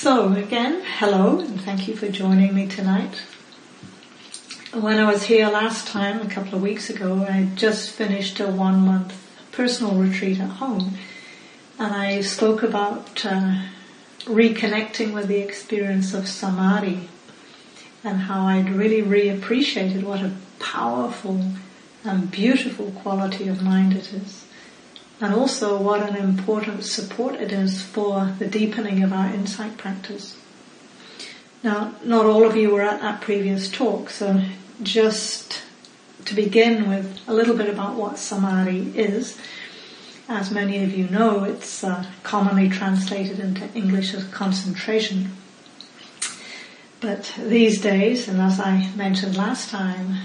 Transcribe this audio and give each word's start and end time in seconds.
So 0.00 0.32
again, 0.32 0.80
hello 0.82 1.40
and 1.40 1.60
thank 1.60 1.86
you 1.86 1.94
for 1.94 2.08
joining 2.08 2.54
me 2.54 2.66
tonight. 2.66 3.20
When 4.72 4.98
I 4.98 5.04
was 5.04 5.24
here 5.24 5.46
last 5.50 5.88
time, 5.88 6.22
a 6.22 6.26
couple 6.26 6.54
of 6.54 6.62
weeks 6.62 6.88
ago, 6.88 7.26
I 7.28 7.50
just 7.54 7.90
finished 7.90 8.40
a 8.40 8.46
one 8.46 8.80
month 8.80 9.12
personal 9.52 9.96
retreat 9.96 10.40
at 10.40 10.52
home 10.52 10.94
and 11.78 11.92
I 11.92 12.22
spoke 12.22 12.62
about 12.62 13.26
uh, 13.26 13.60
reconnecting 14.20 15.12
with 15.12 15.28
the 15.28 15.40
experience 15.40 16.14
of 16.14 16.26
samadhi 16.26 17.10
and 18.02 18.20
how 18.20 18.46
I'd 18.46 18.70
really 18.70 19.02
reappreciated 19.02 20.02
what 20.02 20.20
a 20.20 20.32
powerful 20.60 21.44
and 22.04 22.30
beautiful 22.30 22.90
quality 23.02 23.48
of 23.48 23.62
mind 23.62 23.92
it 23.92 24.14
is. 24.14 24.46
And 25.20 25.34
also 25.34 25.80
what 25.80 26.08
an 26.08 26.16
important 26.16 26.84
support 26.84 27.34
it 27.34 27.52
is 27.52 27.82
for 27.82 28.34
the 28.38 28.46
deepening 28.46 29.02
of 29.02 29.12
our 29.12 29.26
insight 29.32 29.76
practice. 29.76 30.36
Now, 31.62 31.94
not 32.02 32.24
all 32.24 32.46
of 32.46 32.56
you 32.56 32.70
were 32.70 32.80
at 32.80 33.02
that 33.02 33.20
previous 33.20 33.70
talk, 33.70 34.08
so 34.08 34.42
just 34.82 35.62
to 36.24 36.34
begin 36.34 36.88
with 36.88 37.20
a 37.26 37.34
little 37.34 37.56
bit 37.56 37.68
about 37.68 37.96
what 37.96 38.18
samadhi 38.18 38.92
is. 38.98 39.38
As 40.28 40.50
many 40.50 40.82
of 40.84 40.94
you 40.94 41.08
know, 41.08 41.44
it's 41.44 41.84
uh, 41.84 42.06
commonly 42.22 42.68
translated 42.68 43.40
into 43.40 43.68
English 43.74 44.14
as 44.14 44.24
concentration. 44.24 45.32
But 47.00 47.34
these 47.36 47.80
days, 47.80 48.28
and 48.28 48.40
as 48.40 48.60
I 48.60 48.90
mentioned 48.94 49.36
last 49.36 49.70
time, 49.70 50.16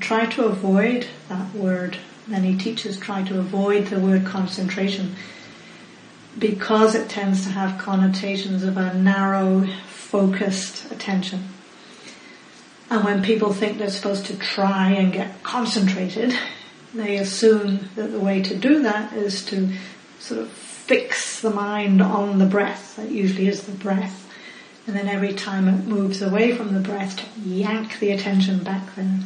try 0.00 0.26
to 0.26 0.44
avoid 0.44 1.06
that 1.28 1.54
word. 1.54 1.98
Many 2.28 2.56
teachers 2.56 2.98
try 2.98 3.22
to 3.24 3.38
avoid 3.38 3.86
the 3.86 3.98
word 3.98 4.24
concentration 4.24 5.16
because 6.38 6.94
it 6.94 7.08
tends 7.08 7.42
to 7.44 7.50
have 7.50 7.80
connotations 7.80 8.62
of 8.62 8.76
a 8.76 8.94
narrow, 8.94 9.66
focused 9.88 10.92
attention. 10.92 11.48
And 12.90 13.04
when 13.04 13.22
people 13.22 13.52
think 13.52 13.78
they're 13.78 13.90
supposed 13.90 14.26
to 14.26 14.38
try 14.38 14.90
and 14.90 15.12
get 15.12 15.42
concentrated, 15.42 16.34
they 16.94 17.16
assume 17.16 17.88
that 17.96 18.12
the 18.12 18.20
way 18.20 18.42
to 18.42 18.54
do 18.54 18.82
that 18.82 19.12
is 19.14 19.44
to 19.46 19.70
sort 20.20 20.40
of 20.40 20.48
fix 20.50 21.40
the 21.40 21.50
mind 21.50 22.00
on 22.00 22.38
the 22.38 22.46
breath. 22.46 22.96
That 22.96 23.10
usually 23.10 23.48
is 23.48 23.64
the 23.64 23.72
breath 23.72 24.28
and 24.88 24.96
then 24.96 25.06
every 25.06 25.34
time 25.34 25.68
it 25.68 25.84
moves 25.86 26.22
away 26.22 26.56
from 26.56 26.72
the 26.72 26.80
breath 26.80 27.18
to 27.18 27.40
yank 27.40 27.98
the 27.98 28.10
attention 28.10 28.64
back 28.64 28.94
there. 28.94 29.20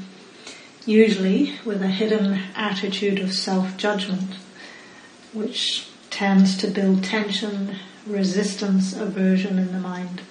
Usually 0.85 1.61
with 1.65 1.81
a 1.81 1.89
hidden 1.89 2.41
attitude 2.57 3.21
of 3.21 3.33
self-judgment, 3.33 4.35
which 5.33 5.89
tends 6.11 6.57
to 6.59 6.67
build 6.67 7.05
tension, 7.05 7.77
resistance, 8.07 8.93
aversion 8.93 9.59
in 9.59 9.73
the 9.73 9.79
mind. 9.79 10.23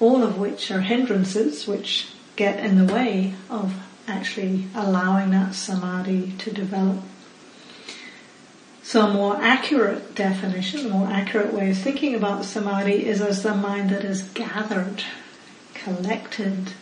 All 0.00 0.22
of 0.22 0.38
which 0.38 0.70
are 0.70 0.82
hindrances 0.82 1.66
which 1.66 2.08
get 2.36 2.62
in 2.62 2.84
the 2.84 2.92
way 2.92 3.34
of 3.48 3.74
actually 4.06 4.66
allowing 4.74 5.30
that 5.30 5.54
samadhi 5.54 6.34
to 6.38 6.52
develop. 6.52 7.00
So 8.82 9.06
a 9.06 9.12
more 9.12 9.36
accurate 9.36 10.14
definition, 10.14 10.86
a 10.86 10.88
more 10.90 11.08
accurate 11.08 11.54
way 11.54 11.70
of 11.70 11.78
thinking 11.78 12.14
about 12.14 12.44
samadhi 12.44 13.06
is 13.06 13.22
as 13.22 13.42
the 13.42 13.54
mind 13.54 13.90
that 13.90 14.04
is 14.04 14.22
gathered, 14.22 15.02
collected, 15.72 16.74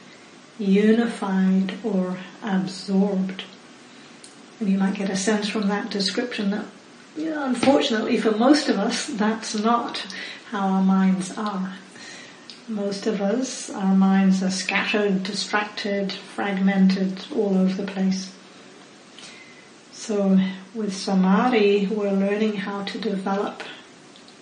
unified 0.59 1.75
or 1.85 2.19
absorbed. 2.43 3.45
And 4.61 4.69
you 4.69 4.79
might 4.79 4.95
get 4.95 5.11
a 5.11 5.17
sense 5.17 5.49
from 5.49 5.69
that 5.69 5.91
description 5.91 6.51
that, 6.51 6.67
unfortunately 7.17 8.17
for 8.19 8.33
most 8.33 8.69
of 8.69 8.79
us, 8.79 9.07
that's 9.07 9.55
not 9.59 10.07
how 10.51 10.69
our 10.69 10.83
minds 10.83 11.37
are. 11.37 11.75
Most 12.69 13.07
of 13.07 13.21
us, 13.21 13.71
our 13.71 13.95
minds 13.95 14.43
are 14.43 14.51
scattered, 14.51 15.25
distracted, 15.25 16.13
fragmented, 16.13 17.25
all 17.35 17.59
over 17.59 17.83
the 17.83 17.91
place. 17.91 18.33
So 19.91 20.39
with 20.75 20.95
samadhi, 20.95 21.87
we're 21.87 22.13
learning 22.13 22.59
how 22.59 22.85
to 22.85 22.99
develop 22.99 23.63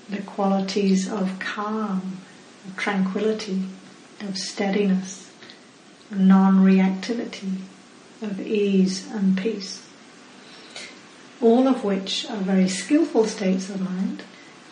the 0.09 0.23
qualities 0.23 1.11
of 1.11 1.39
calm, 1.39 2.19
of 2.67 2.77
tranquility, 2.77 3.63
of 4.21 4.37
steadiness, 4.37 5.30
non-reactivity, 6.11 7.59
of 8.23 8.41
ease 8.41 9.11
and 9.13 9.37
peace. 9.37 9.87
All 11.41 11.67
of 11.67 11.85
which 11.85 12.29
are 12.29 12.37
very 12.37 12.69
skillful 12.69 13.27
states 13.27 13.71
of 13.71 13.81
mind 13.81 14.23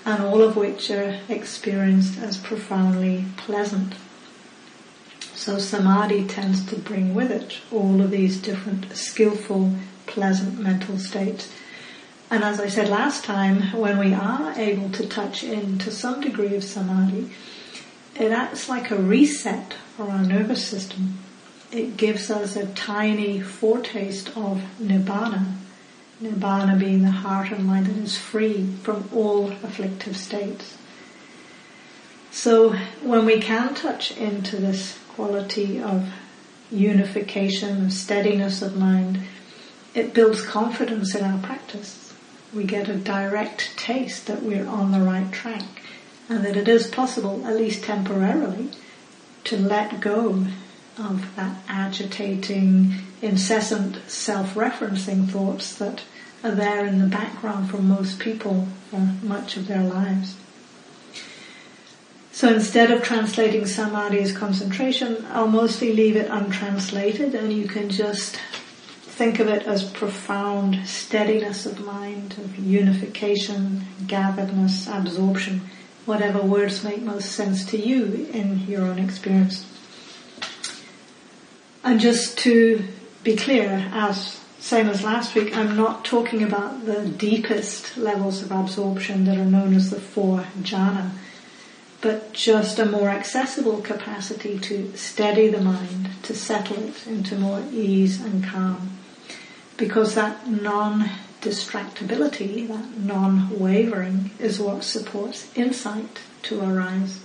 and 0.05 0.23
all 0.23 0.43
of 0.43 0.57
which 0.57 0.91
are 0.91 1.21
experienced 1.29 2.19
as 2.19 2.37
profoundly 2.37 3.25
pleasant. 3.37 3.95
So 5.35 5.59
samadhi 5.59 6.27
tends 6.27 6.65
to 6.67 6.77
bring 6.77 7.15
with 7.15 7.31
it 7.31 7.59
all 7.71 8.01
of 8.01 8.11
these 8.11 8.41
different 8.41 8.95
skillful 8.97 9.73
pleasant 10.07 10.59
mental 10.59 10.99
states. 10.99 11.53
And 12.31 12.45
as 12.45 12.61
I 12.61 12.69
said 12.69 12.89
last 12.89 13.25
time, 13.25 13.73
when 13.73 13.99
we 13.99 14.13
are 14.13 14.53
able 14.59 14.91
to 14.91 15.07
touch 15.07 15.43
in 15.43 15.79
to 15.79 15.91
some 15.91 16.21
degree 16.21 16.55
of 16.55 16.65
samadhi, 16.65 17.31
it 18.15 18.33
acts 18.33 18.69
like 18.69 18.91
a 18.91 18.97
reset 18.97 19.75
for 19.97 20.11
our 20.11 20.23
nervous 20.23 20.67
system. 20.67 21.19
It 21.71 21.99
gives 21.99 22.31
us 22.31 22.57
a 22.57 22.67
tiny 22.67 23.41
foretaste 23.41 24.29
of 24.37 24.63
nibbana. 24.81 25.53
Nibbana 26.23 26.79
being 26.79 27.03
the 27.03 27.11
heart 27.11 27.51
and 27.51 27.67
mind 27.67 27.87
that 27.87 27.97
is 27.97 28.17
free 28.17 28.67
from 28.83 29.09
all 29.15 29.51
afflictive 29.63 30.17
states. 30.17 30.79
So 32.31 32.75
when 33.03 33.27
we 33.27 33.41
can 33.41 33.75
touch 33.75 34.17
into 34.17 34.57
this 34.57 34.99
quality 35.11 35.81
of 35.81 36.09
unification, 36.71 37.87
of 37.87 37.93
steadiness 37.93 38.63
of 38.63 38.77
mind, 38.77 39.21
it 39.95 40.15
builds 40.15 40.43
confidence 40.43 41.15
in 41.15 41.25
our 41.25 41.39
practice. 41.39 42.15
We 42.55 42.65
get 42.65 42.89
a 42.89 42.97
direct 42.97 43.77
taste 43.77 44.27
that 44.27 44.43
we're 44.43 44.67
on 44.67 44.93
the 44.93 45.01
right 45.01 45.31
track 45.33 45.65
and 46.29 46.45
that 46.45 46.57
it 46.57 46.69
is 46.69 46.87
possible, 46.87 47.47
at 47.47 47.57
least 47.57 47.85
temporarily, 47.85 48.71
to 49.45 49.57
let 49.57 50.01
go 50.01 50.47
of 50.99 51.35
that 51.37 51.57
agitating, 51.69 52.95
incessant 53.23 53.99
self-referencing 54.09 55.29
thoughts 55.29 55.75
that 55.77 56.03
are 56.45 56.55
there 56.55 56.87
in 56.87 56.99
the 57.01 57.07
background 57.07 57.71
for 57.71 57.79
most 57.79 58.19
people 58.19 58.69
for 58.91 58.99
much 59.23 59.57
of 59.57 59.67
their 59.67 59.83
lives. 59.83 60.37
So 62.33 62.55
instead 62.55 62.93
of 62.93 63.03
translating 63.03 63.67
samadhi 63.67 64.21
as 64.21 64.37
concentration, 64.37 65.27
I'll 65.31 65.49
mostly 65.49 65.93
leave 65.93 66.15
it 66.15 66.31
untranslated 66.31 67.35
and 67.35 67.53
you 67.53 67.67
can 67.67 67.91
just 67.91 68.37
think 69.01 69.41
of 69.41 69.49
it 69.49 69.65
as 69.65 69.83
profound 69.83 70.87
steadiness 70.87 71.67
of 71.67 71.85
mind, 71.85 72.35
of 72.39 72.57
unification, 72.57 73.85
gatheredness, 74.07 74.87
absorption, 74.87 75.63
whatever 76.07 76.41
words 76.41 76.85
make 76.85 77.03
most 77.03 77.33
sense 77.33 77.67
to 77.67 77.77
you 77.77 78.29
in 78.33 78.61
your 78.69 78.83
own 78.83 79.01
experience. 79.01 79.67
And 81.89 81.99
just 81.99 82.37
to 82.41 82.85
be 83.25 83.35
clear, 83.35 83.89
as 83.95 84.39
same 84.61 84.91
as 84.91 85.03
last 85.03 85.35
week, 85.35 85.57
I'm 85.57 85.75
not 85.75 86.05
talking 86.05 86.43
about 86.43 86.85
the 86.85 87.09
deepest 87.09 87.97
levels 87.97 88.43
of 88.43 88.53
absorption 88.53 89.25
that 89.25 89.39
are 89.39 89.47
known 89.47 89.73
as 89.73 89.89
the 89.89 89.99
four 89.99 90.41
jhana, 90.61 91.13
but 92.03 92.35
just 92.35 92.79
a 92.79 92.85
more 92.85 93.09
accessible 93.09 93.81
capacity 93.81 94.59
to 94.59 94.95
steady 94.99 95.49
the 95.49 95.63
mind, 95.63 96.11
to 96.25 96.35
settle 96.35 96.85
it 96.85 97.07
into 97.07 97.39
more 97.39 97.63
ease 97.73 98.21
and 98.21 98.45
calm 98.45 98.99
because 99.79 100.15
that 100.15 100.47
non-distractibility, 100.47 102.69
that 102.69 102.99
non-wavering 102.99 104.33
is 104.39 104.61
what 104.61 104.85
supports 104.85 105.51
insight 105.57 106.19
to 106.43 106.63
arise. 106.63 107.21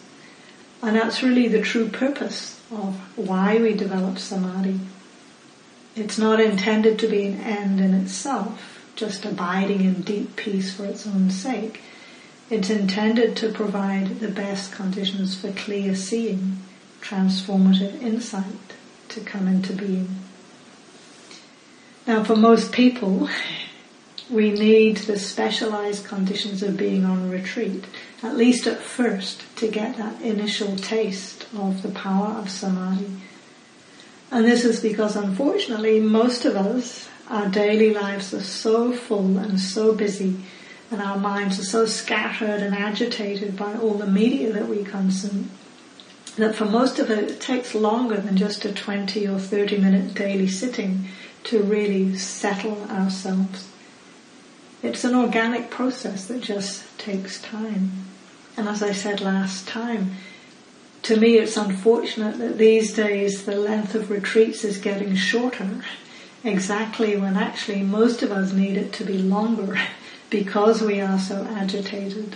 And 0.82 0.96
that's 0.96 1.22
really 1.22 1.50
the 1.50 1.62
true 1.62 1.90
purpose 1.90 2.63
of 2.72 2.96
why 3.18 3.58
we 3.58 3.74
develop 3.74 4.18
samadhi. 4.18 4.80
It's 5.96 6.18
not 6.18 6.40
intended 6.40 6.98
to 7.00 7.08
be 7.08 7.26
an 7.26 7.40
end 7.42 7.80
in 7.80 7.94
itself, 7.94 8.82
just 8.96 9.26
abiding 9.26 9.82
in 9.82 10.02
deep 10.02 10.36
peace 10.36 10.74
for 10.74 10.86
its 10.86 11.06
own 11.06 11.30
sake. 11.30 11.82
It's 12.50 12.70
intended 12.70 13.36
to 13.38 13.52
provide 13.52 14.20
the 14.20 14.28
best 14.28 14.72
conditions 14.72 15.40
for 15.40 15.52
clear 15.52 15.96
seeing, 15.96 16.58
transformative 17.02 18.02
insight 18.02 18.74
to 19.10 19.22
come 19.22 19.48
into 19.48 19.74
being. 19.74 20.16
Now 22.08 22.24
for 22.24 22.36
most 22.36 22.72
people, 22.72 23.30
we 24.30 24.52
need 24.52 24.98
the 24.98 25.20
specialized 25.20 26.06
conditions 26.06 26.64
of 26.64 26.78
being 26.78 27.06
on 27.06 27.30
retreat, 27.30 27.86
at 28.22 28.38
least 28.38 28.68
at 28.68 28.80
first, 28.80 29.44
to 29.58 29.68
get 29.68 29.98
that 29.98 30.22
initial 30.22 30.76
taste 30.76 31.46
of 31.56 31.82
the 31.82 31.90
power 31.90 32.30
of 32.38 32.50
samadhi. 32.50 33.10
And 34.32 34.46
this 34.46 34.66
is 34.66 34.80
because 34.80 35.16
unfortunately 35.16 36.00
most 36.00 36.46
of 36.46 36.56
us, 36.56 37.10
our 37.30 37.50
daily 37.50 37.94
lives 37.94 38.34
are 38.34 38.44
so 38.44 38.94
full 38.94 39.38
and 39.38 39.60
so 39.60 39.94
busy 39.94 40.38
and 40.92 41.02
our 41.02 41.18
minds 41.18 41.60
are 41.60 41.64
so 41.64 41.86
scattered 41.86 42.62
and 42.62 42.76
agitated 42.76 43.58
by 43.58 43.76
all 43.76 43.96
the 43.96 44.08
media 44.08 44.52
that 44.54 44.68
we 44.68 44.84
consume 44.84 45.50
that 46.38 46.56
for 46.56 46.66
most 46.66 47.00
of 47.00 47.12
it, 47.12 47.32
it 47.32 47.42
takes 47.42 47.76
longer 47.76 48.18
than 48.18 48.38
just 48.38 48.66
a 48.66 48.74
20 48.74 49.28
or 49.28 49.40
30 49.40 49.78
minute 49.78 50.14
daily 50.14 50.48
sitting 50.48 51.08
to 51.44 51.62
really 51.62 52.18
settle 52.18 52.82
ourselves. 52.90 53.68
It's 54.84 55.06
an 55.06 55.16
organic 55.16 55.70
process 55.70 56.26
that 56.26 56.42
just 56.42 56.84
takes 57.00 57.42
time. 57.42 57.94
And 58.58 58.68
as 58.68 58.84
I 58.84 58.92
said 58.92 59.22
last 59.22 59.66
time, 59.66 60.18
to 61.04 61.18
me 61.18 61.38
it's 61.38 61.56
unfortunate 61.56 62.38
that 62.38 62.58
these 62.58 62.94
days 62.94 63.46
the 63.46 63.56
length 63.56 63.96
of 63.96 64.12
retreats 64.12 64.66
is 64.66 64.78
getting 64.78 65.16
shorter 65.16 65.82
exactly 66.44 67.16
when 67.16 67.38
actually 67.38 67.82
most 67.82 68.22
of 68.22 68.32
us 68.32 68.52
need 68.52 68.76
it 68.76 68.92
to 68.94 69.06
be 69.06 69.18
longer 69.18 69.80
because 70.30 70.82
we 70.82 71.00
are 71.00 71.18
so 71.18 71.48
agitated. 71.50 72.36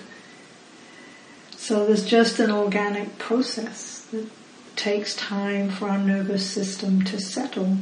So 1.57 1.85
there's 1.85 2.05
just 2.05 2.39
an 2.39 2.49
organic 2.49 3.17
process 3.17 4.07
that 4.11 4.29
takes 4.77 5.15
time 5.15 5.69
for 5.69 5.89
our 5.89 5.97
nervous 5.97 6.49
system 6.49 7.03
to 7.03 7.19
settle. 7.19 7.77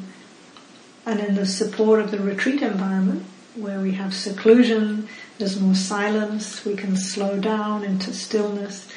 And 1.05 1.19
in 1.19 1.35
the 1.35 1.45
support 1.45 1.99
of 1.99 2.09
the 2.09 2.19
retreat 2.19 2.63
environment, 2.63 3.25
where 3.55 3.79
we 3.79 3.93
have 3.93 4.13
seclusion, 4.13 5.07
there's 5.37 5.59
more 5.59 5.75
silence, 5.75 6.65
we 6.65 6.75
can 6.75 6.95
slow 6.95 7.39
down 7.39 7.83
into 7.83 8.13
stillness, 8.13 8.87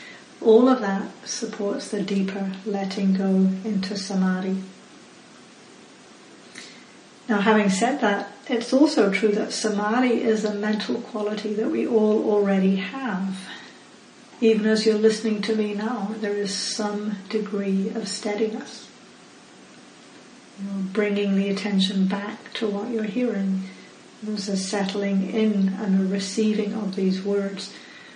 all 0.41 0.69
of 0.69 0.81
that 0.81 1.09
supports 1.27 1.89
the 1.89 2.03
deeper 2.03 2.53
letting 2.65 3.15
go 3.15 3.51
into 3.65 3.97
samadhi. 3.97 4.63
Now 7.29 7.41
having 7.41 7.69
said 7.69 8.01
that, 8.01 8.33
it's 8.49 8.73
also 8.73 9.13
true 9.13 9.33
that 9.33 9.53
samadhi 9.53 10.23
is 10.23 10.45
a 10.45 10.55
mental 10.55 11.01
quality 11.01 11.53
that 11.55 11.71
we 11.71 11.87
all 11.87 12.31
already 12.31 12.77
have. 12.77 13.37
Even 14.41 14.67
as 14.67 14.87
you're 14.87 14.97
listening 14.97 15.43
to 15.43 15.57
me 15.57 15.75
now, 15.75 16.15
there 16.21 16.37
is 16.37 16.55
some 16.55 17.17
degree 17.29 17.91
of 17.91 18.09
steadiness. 18.09 18.89
You 20.59 20.67
know, 20.67 20.85
bringing 20.93 21.37
the 21.37 21.51
attention 21.51 22.07
back 22.07 22.53
to 22.55 22.69
what 22.69 22.91
you're 22.91 23.05
hearing. 23.05 23.65
There's 24.23 24.49
a 24.49 24.57
settling 24.57 25.31
in 25.31 25.75
and 25.81 26.01
a 26.01 26.13
receiving 26.13 26.75
of 26.75 26.97
these 26.97 27.23
words. 27.23 27.73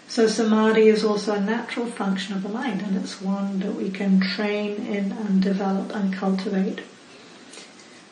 So 0.09 0.27
samadhi 0.27 0.89
is 0.89 1.05
also 1.05 1.35
a 1.35 1.41
natural 1.41 1.87
function 1.87 2.35
of 2.35 2.43
the 2.43 2.49
mind 2.49 2.83
and 2.83 2.97
it's 2.97 3.21
one 3.21 3.61
that 3.61 3.75
we 3.75 3.89
can 3.89 4.21
train 4.21 4.87
in 4.87 5.13
and 5.13 5.41
develop 5.41 5.95
and 5.95 6.13
cultivate. 6.13 6.81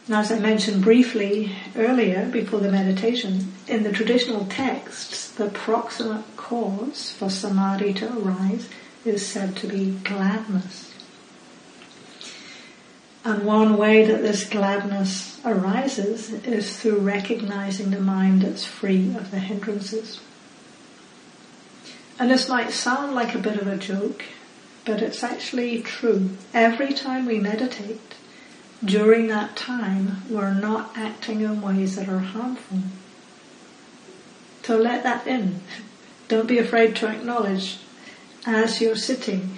Now 0.09 0.21
as 0.21 0.33
I 0.33 0.39
mentioned 0.39 0.83
briefly 0.83 1.53
earlier 1.77 2.27
before 2.27 2.61
the 2.61 2.73
meditation, 2.73 3.53
in 3.69 3.83
the 3.83 3.93
traditional 3.93 4.47
texts, 4.47 5.31
the 5.33 5.51
proximate 5.51 6.25
cause 6.37 7.13
for 7.13 7.29
samadhi 7.29 7.93
to 7.95 8.19
arise 8.19 8.69
is 9.05 9.27
said 9.27 9.57
to 9.57 9.67
be 9.67 9.91
gladness. 10.05 10.90
And 13.25 13.45
one 13.45 13.77
way 13.77 14.07
that 14.07 14.23
this 14.23 14.49
gladness 14.49 15.41
arises 15.45 16.33
is 16.33 16.79
through 16.79 17.01
recognizing 17.01 17.91
the 17.91 18.01
mind 18.01 18.43
that's 18.43 18.65
free 18.65 19.15
of 19.15 19.31
the 19.31 19.39
hindrances. 19.39 20.21
And 22.19 22.31
this 22.31 22.49
might 22.49 22.73
sound 22.73 23.15
like 23.15 23.35
a 23.35 23.39
bit 23.39 23.59
of 23.59 23.67
a 23.67 23.77
joke, 23.77 24.25
but 24.85 25.03
it's 25.03 25.23
actually 25.23 25.83
true. 25.83 26.31
Every 26.55 26.93
time 26.95 27.27
we 27.27 27.39
meditate, 27.39 28.15
during 28.83 29.27
that 29.29 29.55
time, 29.55 30.23
we're 30.31 30.55
not 30.55 30.97
acting 30.97 31.43
in 31.43 31.61
ways 31.61 31.97
that 31.97 32.09
are 32.09 32.19
harmful. 32.19 32.79
So 34.63 34.79
let 34.79 35.03
that 35.03 35.27
in. 35.27 35.61
Don't 36.29 36.47
be 36.47 36.59
afraid 36.59 36.97
to 36.97 37.09
acknowledge 37.09 37.79
as 38.47 38.81
you're 38.81 38.97
sitting, 38.97 39.57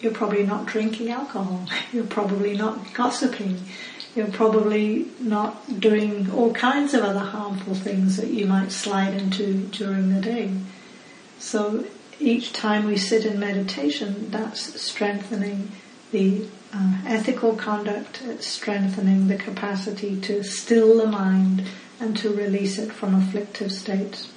you're 0.00 0.12
probably 0.12 0.46
not 0.46 0.66
drinking 0.66 1.10
alcohol. 1.10 1.66
You're 1.92 2.04
probably 2.04 2.56
not 2.56 2.94
gossiping. 2.94 3.62
You're 4.14 4.28
probably 4.28 5.06
not 5.20 5.80
doing 5.80 6.30
all 6.30 6.52
kinds 6.52 6.94
of 6.94 7.02
other 7.02 7.18
harmful 7.20 7.74
things 7.74 8.16
that 8.16 8.28
you 8.28 8.46
might 8.46 8.72
slide 8.72 9.14
into 9.14 9.66
during 9.66 10.14
the 10.14 10.20
day. 10.20 10.52
So 11.38 11.84
each 12.20 12.52
time 12.52 12.86
we 12.86 12.96
sit 12.96 13.24
in 13.24 13.38
meditation, 13.38 14.30
that's 14.30 14.80
strengthening 14.80 15.70
the 16.10 16.46
uh, 16.72 16.98
ethical 17.06 17.54
conduct, 17.54 18.22
it's 18.24 18.46
strengthening 18.46 19.28
the 19.28 19.36
capacity 19.36 20.20
to 20.20 20.42
still 20.42 20.98
the 20.98 21.06
mind 21.06 21.64
and 22.00 22.16
to 22.16 22.32
release 22.32 22.78
it 22.78 22.92
from 22.92 23.14
afflictive 23.14 23.72
states. 23.72 24.32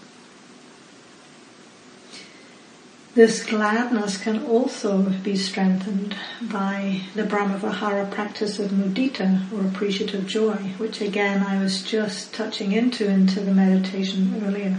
This 3.13 3.45
gladness 3.45 4.15
can 4.15 4.45
also 4.45 5.01
be 5.21 5.35
strengthened 5.35 6.15
by 6.41 7.01
the 7.13 7.23
Brahmavihara 7.23 8.09
practice 8.09 8.57
of 8.57 8.71
mudita 8.71 9.51
or 9.51 9.67
appreciative 9.67 10.25
joy, 10.25 10.55
which 10.77 11.01
again 11.01 11.43
I 11.43 11.61
was 11.61 11.83
just 11.83 12.33
touching 12.33 12.71
into 12.71 13.09
into 13.09 13.41
the 13.41 13.53
meditation 13.53 14.41
earlier. 14.45 14.77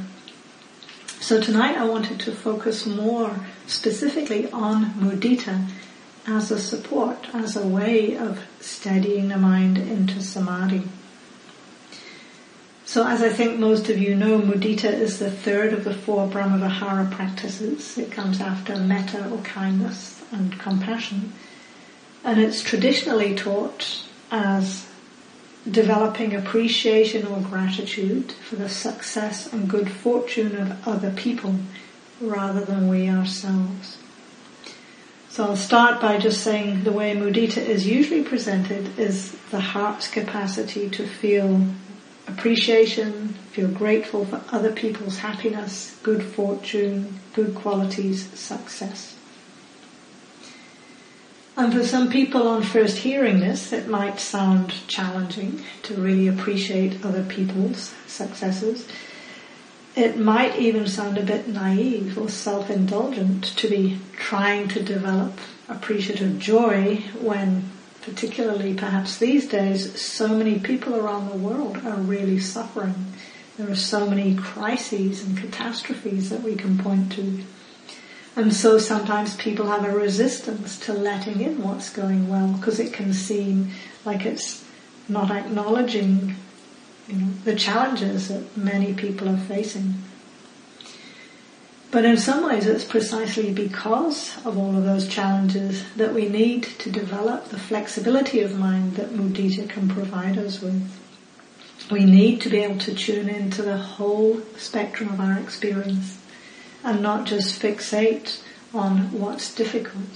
So 1.21 1.43
tonight 1.43 1.77
I 1.77 1.85
wanted 1.85 2.21
to 2.21 2.33
focus 2.33 2.87
more 2.87 3.37
specifically 3.67 4.51
on 4.51 4.95
mudita 4.95 5.69
as 6.27 6.51
a 6.51 6.59
support, 6.59 7.35
as 7.35 7.55
a 7.55 7.67
way 7.67 8.17
of 8.17 8.41
steadying 8.61 9.29
the 9.29 9.37
mind 9.37 9.77
into 9.77 10.23
samadhi. 10.23 10.85
So 12.93 13.07
as 13.07 13.23
I 13.23 13.31
think 13.31 13.59
most 13.59 13.89
of 13.89 13.97
you 13.97 14.15
know, 14.15 14.39
mudita 14.39 14.93
is 14.93 15.19
the 15.19 15.31
third 15.31 15.73
of 15.73 15.83
the 15.83 15.95
four 15.95 16.29
Brahmavihara 16.29 17.11
practices. 17.11 17.97
It 17.97 18.13
comes 18.13 18.39
after 18.39 18.77
metta 18.77 19.31
or 19.31 19.39
kindness 19.39 20.21
and 20.31 20.59
compassion. 20.59 21.33
And 22.23 22.39
it's 22.39 22.61
traditionally 22.61 23.35
taught 23.35 24.03
as 24.31 24.87
developing 25.71 26.35
appreciation 26.35 27.27
or 27.27 27.41
gratitude 27.41 28.33
for 28.33 28.57
the 28.57 28.69
success 28.69 29.51
and 29.51 29.71
good 29.71 29.91
fortune 29.91 30.55
of 30.55 30.87
other 30.87 31.13
people 31.13 31.55
rather 32.21 32.63
than 32.63 32.91
we 32.91 33.09
ourselves. 33.09 33.97
So 35.31 35.45
I'll 35.45 35.57
start 35.57 35.99
by 35.99 36.19
just 36.19 36.43
saying 36.43 36.85
the 36.85 36.93
way 36.93 37.17
mudita 37.17 37.57
is 37.57 37.87
usually 37.87 38.23
presented 38.23 38.99
is 38.99 39.33
the 39.51 39.61
heart's 39.61 40.09
capacity 40.09 40.91
to 40.91 41.07
feel 41.07 41.69
appreciation, 42.27 43.29
feel 43.53 43.69
grateful 43.69 44.25
for 44.25 44.43
other 44.51 44.73
people's 44.73 45.19
happiness, 45.19 45.99
good 46.03 46.23
fortune, 46.23 47.21
good 47.35 47.55
qualities, 47.55 48.29
success. 48.39 49.17
And 51.57 51.73
for 51.73 51.85
some 51.85 52.11
people 52.11 52.49
on 52.49 52.63
first 52.63 52.99
hearing 52.99 53.41
this, 53.41 53.73
it 53.73 53.87
might 53.87 54.19
sound 54.19 54.73
challenging 54.89 55.63
to 55.83 55.95
really 55.95 56.27
appreciate 56.27 57.05
other 57.05 57.23
people's 57.23 57.95
successes. 58.07 58.89
It 59.95 60.17
might 60.17 60.59
even 60.59 60.87
sound 60.87 61.19
a 61.19 61.23
bit 61.23 61.49
naive 61.49 62.17
or 62.17 62.31
self-indulgent 62.31 63.45
to 63.45 63.69
be 63.69 63.99
trying 64.17 64.69
to 64.69 64.83
develop 64.83 65.39
appreciative 65.69 66.39
joy 66.39 67.05
when 67.21 67.71
particularly 68.03 68.75
perhaps 68.75 69.19
these 69.19 69.49
days, 69.49 70.01
so 70.01 70.29
many 70.29 70.59
people 70.59 70.95
around 70.97 71.31
the 71.31 71.37
world 71.37 71.79
are 71.79 71.97
really 71.97 72.39
suffering. 72.39 73.07
There 73.57 73.71
are 73.71 73.77
so 73.77 74.09
many 74.09 74.35
crises 74.35 75.25
and 75.25 75.39
catastrophes 75.39 76.31
that 76.31 76.43
we 76.43 76.57
can 76.57 76.79
point 76.79 77.13
to. 77.13 77.45
And 78.35 78.55
so 78.55 78.79
sometimes 78.79 79.37
people 79.37 79.67
have 79.67 79.85
a 79.85 79.95
resistance 79.95 80.79
to 80.81 80.93
letting 80.93 81.41
in 81.41 81.63
what's 81.63 81.91
going 81.91 82.29
well 82.29 82.49
because 82.49 82.81
it 82.81 82.93
can 82.93 83.13
seem 83.13 83.71
like 84.05 84.25
it's 84.25 84.65
not 85.09 85.31
acknowledging 85.31 86.35
you 87.09 87.17
know, 87.17 87.29
the 87.45 87.55
challenges 87.55 88.29
that 88.29 88.57
many 88.57 88.95
people 88.95 89.29
are 89.29 89.37
facing. 89.37 89.95
But 91.93 92.07
in 92.07 92.17
some 92.17 92.47
ways 92.49 92.67
it's 92.67 92.85
precisely 92.85 93.53
because 93.53 94.35
of 94.47 94.57
all 94.57 94.75
of 94.75 94.85
those 94.85 95.07
challenges 95.07 95.85
that 95.95 96.15
we 96.15 96.27
need 96.27 96.63
to 96.79 96.91
develop 96.91 97.51
the 97.51 97.59
flexibility 97.59 98.41
of 98.41 98.59
mind 98.59 98.97
that 98.97 99.11
mudita 99.11 99.69
can 99.69 99.91
provide 99.91 100.39
us 100.39 100.63
with. 100.63 100.91
We 101.91 102.07
need 102.07 102.41
to 102.41 102.49
be 102.49 102.61
able 102.61 102.79
to 102.79 102.95
tune 102.95 103.29
into 103.29 103.61
the 103.61 103.77
whole 103.77 104.41
spectrum 104.57 105.11
of 105.11 105.21
our 105.21 105.39
experience 105.39 106.19
and 106.83 107.03
not 107.03 107.27
just 107.27 107.61
fixate 107.61 108.43
on 108.73 109.21
what's 109.21 109.55
difficult. 109.55 110.09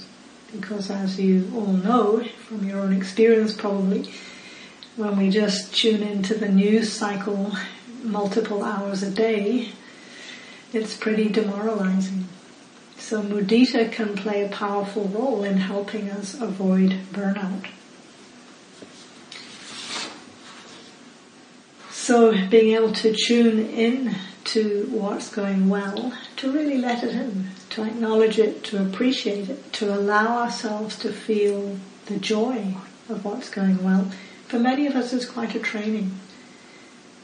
Because 0.51 0.89
as 0.89 1.19
you 1.19 1.51
all 1.55 1.73
know 1.73 2.23
from 2.47 2.67
your 2.67 2.79
own 2.79 2.93
experience 2.93 3.53
probably, 3.53 4.11
when 4.95 5.15
we 5.15 5.29
just 5.29 5.75
tune 5.75 6.01
into 6.01 6.33
the 6.33 6.49
news 6.49 6.91
cycle 6.91 7.55
multiple 8.01 8.63
hours 8.63 9.03
a 9.03 9.11
day, 9.11 9.73
it's 10.73 10.95
pretty 10.95 11.29
demoralizing. 11.29 12.27
So 12.97 13.21
mudita 13.21 13.91
can 13.91 14.15
play 14.15 14.43
a 14.43 14.49
powerful 14.49 15.05
role 15.05 15.43
in 15.43 15.57
helping 15.57 16.09
us 16.09 16.33
avoid 16.33 16.91
burnout. 17.13 17.67
So 21.91 22.47
being 22.47 22.73
able 22.73 22.93
to 22.93 23.13
tune 23.13 23.69
in 23.69 24.15
to 24.45 24.87
what's 24.91 25.29
going 25.29 25.67
well, 25.67 26.13
to 26.37 26.51
really 26.51 26.77
let 26.77 27.03
it 27.03 27.13
in, 27.13 27.49
to 27.71 27.83
acknowledge 27.83 28.39
it, 28.39 28.63
to 28.65 28.81
appreciate 28.81 29.49
it, 29.49 29.73
to 29.73 29.93
allow 29.93 30.43
ourselves 30.43 30.97
to 30.99 31.11
feel 31.11 31.77
the 32.05 32.17
joy 32.17 32.75
of 33.09 33.25
what's 33.25 33.49
going 33.49 33.83
well. 33.83 34.09
For 34.47 34.57
many 34.57 34.87
of 34.87 34.95
us 34.95 35.11
it's 35.11 35.25
quite 35.25 35.53
a 35.53 35.59
training. 35.59 36.17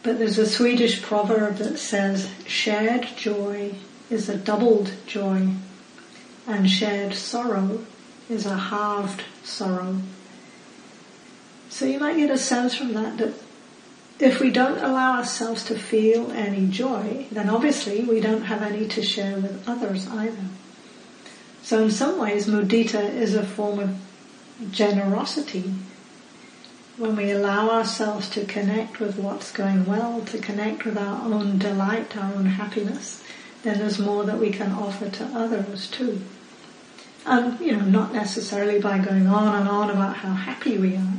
But 0.03 0.19
there's 0.19 0.37
a 0.37 0.45
Swedish 0.45 1.01
proverb 1.01 1.57
that 1.57 1.79
says, 1.79 2.29
shared 2.45 3.07
joy 3.15 3.75
is 4.09 4.27
a 4.27 4.37
doubled 4.37 4.91
joy 5.07 5.53
and 6.45 6.69
shared 6.69 7.13
sorrow 7.13 7.85
is 8.29 8.45
a 8.45 8.57
halved 8.57 9.23
sorrow. 9.43 10.01
So 11.69 11.85
you 11.85 11.99
might 11.99 12.17
get 12.17 12.29
a 12.29 12.37
sense 12.37 12.75
from 12.75 12.93
that 12.93 13.17
that 13.17 13.33
if 14.19 14.39
we 14.39 14.51
don't 14.51 14.83
allow 14.83 15.17
ourselves 15.17 15.63
to 15.65 15.79
feel 15.79 16.31
any 16.31 16.67
joy, 16.67 17.25
then 17.31 17.49
obviously 17.49 18.03
we 18.03 18.19
don't 18.19 18.43
have 18.43 18.61
any 18.61 18.87
to 18.89 19.01
share 19.01 19.37
with 19.37 19.67
others 19.67 20.07
either. 20.07 20.45
So 21.63 21.83
in 21.83 21.91
some 21.91 22.19
ways, 22.19 22.47
mudita 22.47 23.09
is 23.13 23.33
a 23.33 23.43
form 23.43 23.79
of 23.79 23.97
generosity. 24.71 25.73
When 26.97 27.15
we 27.15 27.31
allow 27.31 27.71
ourselves 27.71 28.29
to 28.31 28.45
connect 28.45 28.99
with 28.99 29.17
what's 29.17 29.51
going 29.51 29.85
well, 29.85 30.21
to 30.25 30.37
connect 30.37 30.85
with 30.85 30.97
our 30.97 31.23
own 31.25 31.57
delight, 31.57 32.15
our 32.15 32.33
own 32.35 32.45
happiness, 32.45 33.23
then 33.63 33.79
there's 33.79 33.97
more 33.97 34.23
that 34.25 34.39
we 34.39 34.51
can 34.51 34.71
offer 34.71 35.09
to 35.09 35.25
others 35.25 35.89
too. 35.89 36.21
And, 37.25 37.59
you 37.59 37.71
know, 37.71 37.85
not 37.85 38.13
necessarily 38.13 38.79
by 38.79 38.99
going 38.99 39.27
on 39.27 39.55
and 39.59 39.67
on 39.67 39.89
about 39.89 40.17
how 40.17 40.33
happy 40.33 40.77
we 40.77 40.95
are, 40.95 41.13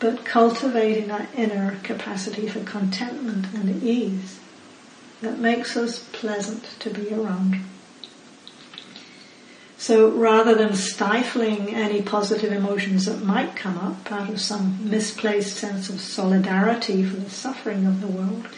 but 0.00 0.24
cultivating 0.24 1.08
that 1.08 1.28
inner 1.34 1.78
capacity 1.82 2.48
for 2.48 2.64
contentment 2.64 3.46
and 3.54 3.82
ease 3.82 4.40
that 5.20 5.38
makes 5.38 5.76
us 5.76 6.08
pleasant 6.12 6.64
to 6.80 6.90
be 6.90 7.12
around. 7.12 7.60
So 9.86 10.10
rather 10.10 10.56
than 10.56 10.74
stifling 10.74 11.72
any 11.72 12.02
positive 12.02 12.50
emotions 12.50 13.04
that 13.04 13.22
might 13.22 13.54
come 13.54 13.78
up 13.78 14.10
out 14.10 14.28
of 14.28 14.40
some 14.40 14.90
misplaced 14.90 15.58
sense 15.58 15.88
of 15.88 16.00
solidarity 16.00 17.04
for 17.04 17.14
the 17.14 17.30
suffering 17.30 17.86
of 17.86 18.00
the 18.00 18.08
world, 18.08 18.48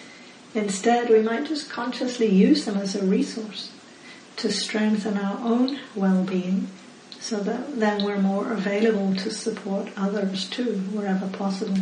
instead 0.55 1.11
we 1.11 1.21
might 1.21 1.45
just 1.45 1.69
consciously 1.69 2.29
use 2.29 2.65
them 2.65 2.79
as 2.79 2.97
a 2.97 3.05
resource 3.05 3.71
to 4.37 4.51
strengthen 4.51 5.19
our 5.19 5.39
own 5.47 5.79
well-being 5.95 6.69
so 7.21 7.37
that 7.41 7.79
then 7.79 8.07
we're 8.07 8.23
more 8.23 8.51
available 8.51 9.15
to 9.17 9.31
support 9.31 9.91
others 9.99 10.49
too, 10.49 10.79
wherever 10.95 11.29
possible. 11.29 11.77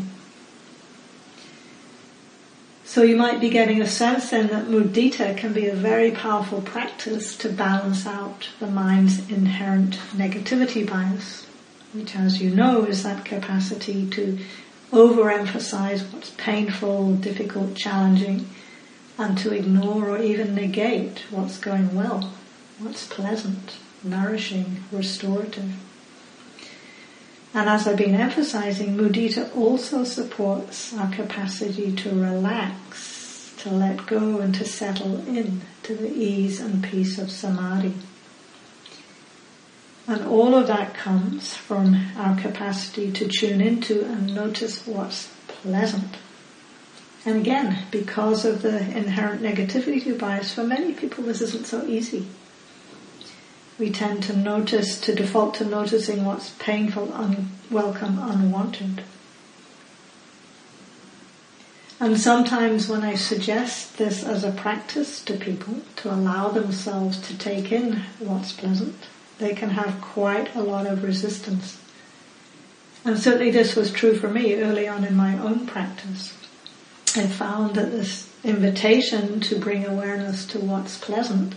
So 2.87 3.03
you 3.03 3.17
might 3.17 3.41
be 3.41 3.51
getting 3.51 3.83
a 3.83 3.87
sense 3.87 4.31
then 4.31 4.47
that 4.47 4.69
mudita 4.69 5.37
can 5.37 5.53
be 5.53 5.67
a 5.67 5.75
very 5.75 6.13
powerful 6.13 6.63
practice 6.63 7.37
to 7.39 7.49
balance 7.49 8.07
out 8.07 8.49
the 8.61 8.69
mind's 8.69 9.29
inherent 9.29 9.97
negativity 10.15 10.89
bias, 10.89 11.47
which 11.93 12.17
as 12.17 12.41
you 12.41 12.49
know 12.51 12.85
is 12.85 13.03
that 13.03 13.25
capacity 13.25 14.09
to 14.11 14.39
overemphasize 14.93 16.11
what's 16.13 16.31
painful, 16.31 17.17
difficult, 17.17 17.75
challenging, 17.75 18.49
and 19.19 19.37
to 19.39 19.53
ignore 19.53 20.11
or 20.11 20.23
even 20.23 20.55
negate 20.55 21.25
what's 21.31 21.59
going 21.59 21.95
well 21.95 22.33
what's 22.79 23.07
pleasant, 23.07 23.77
nourishing, 24.03 24.85
restorative. 24.93 25.73
And 27.55 27.69
as 27.69 27.87
I've 27.87 27.97
been 27.97 28.15
emphasizing, 28.15 28.97
mudita 28.97 29.55
also 29.57 30.05
supports 30.05 30.95
our 30.95 31.11
capacity 31.11 31.95
to 31.97 32.11
relax, 32.11 33.55
to 33.59 33.71
let 33.71 34.07
go 34.07 34.41
and 34.41 34.55
to 34.57 34.65
settle 34.65 35.27
in 35.27 35.63
to 35.85 35.95
the 35.95 36.13
ease 36.13 36.61
and 36.61 36.85
peace 36.85 37.19
of 37.19 37.31
samadhi. 37.31 37.95
And 40.09 40.25
all 40.27 40.55
of 40.55 40.67
that 40.69 40.95
comes 40.95 41.57
from 41.57 41.97
our 42.17 42.37
capacity 42.37 43.11
to 43.13 43.27
tune 43.27 43.61
into 43.61 44.05
and 44.05 44.35
notice 44.35 44.87
what's 44.87 45.33
pleasant. 45.49 46.17
And 47.25 47.39
again, 47.39 47.87
because 47.91 48.45
of 48.45 48.63
the 48.63 48.79
inherent 48.97 49.43
negativity 49.43 50.17
bias, 50.17 50.55
for 50.55 50.63
many 50.63 50.93
people 50.93 51.25
this 51.25 51.41
isn't 51.41 51.67
so 51.67 51.85
easy 51.87 52.27
we 53.79 53.91
tend 53.91 54.23
to 54.25 54.37
notice, 54.37 55.01
to 55.03 55.15
default 55.15 55.55
to 55.55 55.65
noticing 55.65 56.25
what's 56.25 56.51
painful, 56.59 57.13
unwelcome, 57.13 58.19
unwanted. 58.19 59.03
And 61.99 62.21
sometimes 62.21 62.89
when 62.89 63.03
I 63.03 63.15
suggest 63.15 63.97
this 63.97 64.23
as 64.23 64.45
a 64.45 64.53
practice 64.53 65.25
to 65.25 65.35
people, 65.35 65.81
to 65.97 66.13
allow 66.13 66.49
themselves 66.49 67.19
to 67.23 67.39
take 67.39 67.73
in 67.73 68.03
what's 68.19 68.53
pleasant, 68.53 68.97
they 69.39 69.55
can 69.55 69.71
have 69.71 70.01
quite 70.01 70.55
a 70.55 70.63
lot 70.63 70.87
of 70.87 71.03
resistance. 71.03 71.81
And 73.05 73.19
certainly 73.19 73.51
this 73.51 73.77
was 73.77 73.93
true 73.93 74.15
for 74.15 74.29
me 74.29 74.61
early 74.61 74.89
on 74.89 75.05
in 75.05 75.15
my 75.15 75.39
own 75.39 75.67
practice. 75.67 76.35
I 77.15 77.27
found 77.27 77.77
that 77.77 77.93
this 77.93 78.31
invitation 78.45 79.41
to 79.41 79.59
bring 79.59 79.87
awareness 79.87 80.45
to 80.47 80.59
what's 80.59 80.99
pleasant 80.99 81.55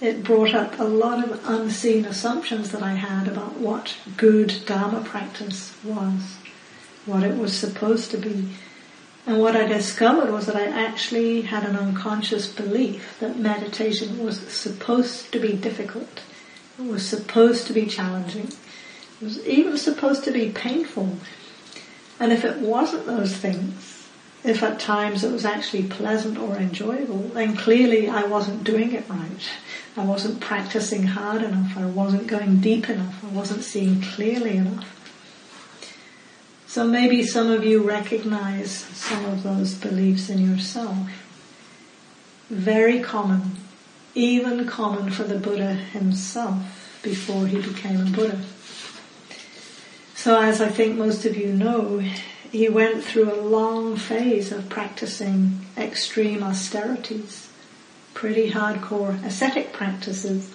it 0.00 0.22
brought 0.22 0.54
up 0.54 0.78
a 0.78 0.84
lot 0.84 1.28
of 1.28 1.40
unseen 1.48 2.04
assumptions 2.04 2.70
that 2.70 2.82
I 2.82 2.94
had 2.94 3.26
about 3.26 3.56
what 3.56 3.96
good 4.16 4.62
Dharma 4.64 5.02
practice 5.02 5.74
was, 5.82 6.36
what 7.04 7.24
it 7.24 7.36
was 7.36 7.56
supposed 7.56 8.10
to 8.12 8.16
be. 8.16 8.48
And 9.26 9.40
what 9.40 9.56
I 9.56 9.66
discovered 9.66 10.30
was 10.30 10.46
that 10.46 10.56
I 10.56 10.66
actually 10.66 11.42
had 11.42 11.64
an 11.64 11.76
unconscious 11.76 12.46
belief 12.46 13.18
that 13.20 13.38
meditation 13.38 14.24
was 14.24 14.38
supposed 14.38 15.32
to 15.32 15.40
be 15.40 15.52
difficult. 15.52 16.22
It 16.78 16.86
was 16.86 17.04
supposed 17.04 17.66
to 17.66 17.72
be 17.72 17.86
challenging. 17.86 18.52
It 19.20 19.24
was 19.24 19.44
even 19.46 19.76
supposed 19.76 20.22
to 20.24 20.30
be 20.30 20.50
painful. 20.50 21.16
And 22.20 22.32
if 22.32 22.44
it 22.44 22.58
wasn't 22.58 23.06
those 23.06 23.36
things, 23.36 24.08
if 24.44 24.62
at 24.62 24.78
times 24.78 25.24
it 25.24 25.32
was 25.32 25.44
actually 25.44 25.82
pleasant 25.84 26.38
or 26.38 26.56
enjoyable, 26.56 27.18
then 27.34 27.56
clearly 27.56 28.08
I 28.08 28.22
wasn't 28.24 28.64
doing 28.64 28.92
it 28.92 29.08
right. 29.08 29.50
I 29.98 30.04
wasn't 30.04 30.38
practicing 30.38 31.02
hard 31.02 31.42
enough. 31.42 31.76
I 31.76 31.86
wasn't 31.86 32.28
going 32.28 32.60
deep 32.60 32.88
enough. 32.88 33.24
I 33.24 33.28
wasn't 33.34 33.64
seeing 33.64 34.00
clearly 34.00 34.56
enough. 34.56 34.94
So 36.68 36.86
maybe 36.86 37.24
some 37.24 37.50
of 37.50 37.64
you 37.64 37.82
recognize 37.82 38.70
some 38.70 39.24
of 39.24 39.42
those 39.42 39.74
beliefs 39.74 40.30
in 40.30 40.38
yourself. 40.38 41.08
Very 42.48 43.00
common, 43.00 43.56
even 44.14 44.66
common 44.68 45.10
for 45.10 45.24
the 45.24 45.38
Buddha 45.38 45.74
himself 45.74 47.00
before 47.02 47.48
he 47.48 47.60
became 47.60 48.00
a 48.00 48.10
Buddha. 48.10 48.40
So 50.14 50.40
as 50.40 50.60
I 50.60 50.68
think 50.68 50.96
most 50.96 51.24
of 51.24 51.36
you 51.36 51.52
know, 51.52 51.98
he 52.52 52.68
went 52.68 53.02
through 53.02 53.32
a 53.32 53.42
long 53.42 53.96
phase 53.96 54.52
of 54.52 54.68
practicing 54.68 55.66
extreme 55.76 56.44
austerities, 56.44 57.47
pretty 58.18 58.50
hardcore 58.50 59.24
ascetic 59.24 59.72
practices 59.72 60.50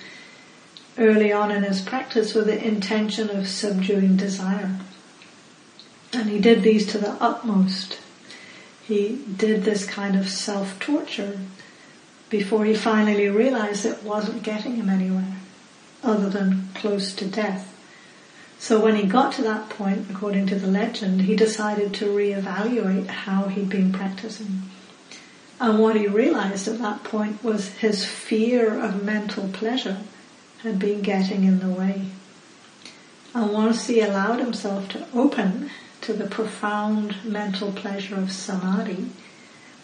early 0.98 1.32
on 1.32 1.50
in 1.50 1.63
his 1.63 1.79
practice 1.79 2.34
with 2.34 2.46
the 2.46 2.67
intention 2.67 3.29
of 3.29 3.48
subduing 3.48 4.17
desire. 4.17 4.77
And 6.12 6.29
he 6.29 6.41
did 6.41 6.62
these 6.62 6.86
to 6.88 6.98
the 6.98 7.12
utmost. 7.22 8.01
He 8.84 9.24
did 9.38 9.63
this 9.63 9.86
kind 9.86 10.17
of 10.17 10.27
self-torture 10.27 11.39
before 12.29 12.65
he 12.65 12.75
finally 12.75 13.29
realized 13.29 13.86
it 13.86 14.03
wasn't 14.03 14.43
getting 14.43 14.75
him 14.75 14.89
anywhere 14.89 15.38
other 16.03 16.29
than 16.29 16.67
close 16.75 17.15
to 17.15 17.25
death. 17.25 17.70
So 18.60 18.84
when 18.84 18.98
he 18.98 19.03
got 19.03 19.32
to 19.36 19.41
that 19.43 19.70
point, 19.70 20.08
according 20.12 20.48
to 20.48 20.55
the 20.55 20.67
legend, 20.67 21.22
he 21.22 21.36
decided 21.38 21.93
to 21.93 22.08
reevaluate 22.08 23.08
how 23.08 23.48
he'd 23.48 23.70
been 23.70 23.93
practicing. 23.93 24.63
And 25.60 25.79
what 25.79 25.95
he 25.95 26.07
realized 26.07 26.67
at 26.67 26.79
that 26.79 27.03
point 27.03 27.43
was 27.43 27.69
his 27.69 28.05
fear 28.05 28.79
of 28.79 29.03
mental 29.03 29.48
pleasure 29.50 30.00
had 30.62 30.79
been 30.79 31.01
getting 31.01 31.43
in 31.43 31.60
the 31.60 31.69
way. 31.69 32.05
And 33.33 33.51
once 33.51 33.88
he 33.88 34.01
allowed 34.01 34.39
himself 34.39 34.89
to 34.89 35.07
open 35.13 35.69
to 36.01 36.13
the 36.13 36.27
profound 36.27 37.15
mental 37.24 37.72
pleasure 37.72 38.15
of 38.15 38.31
samadhi, 38.31 39.07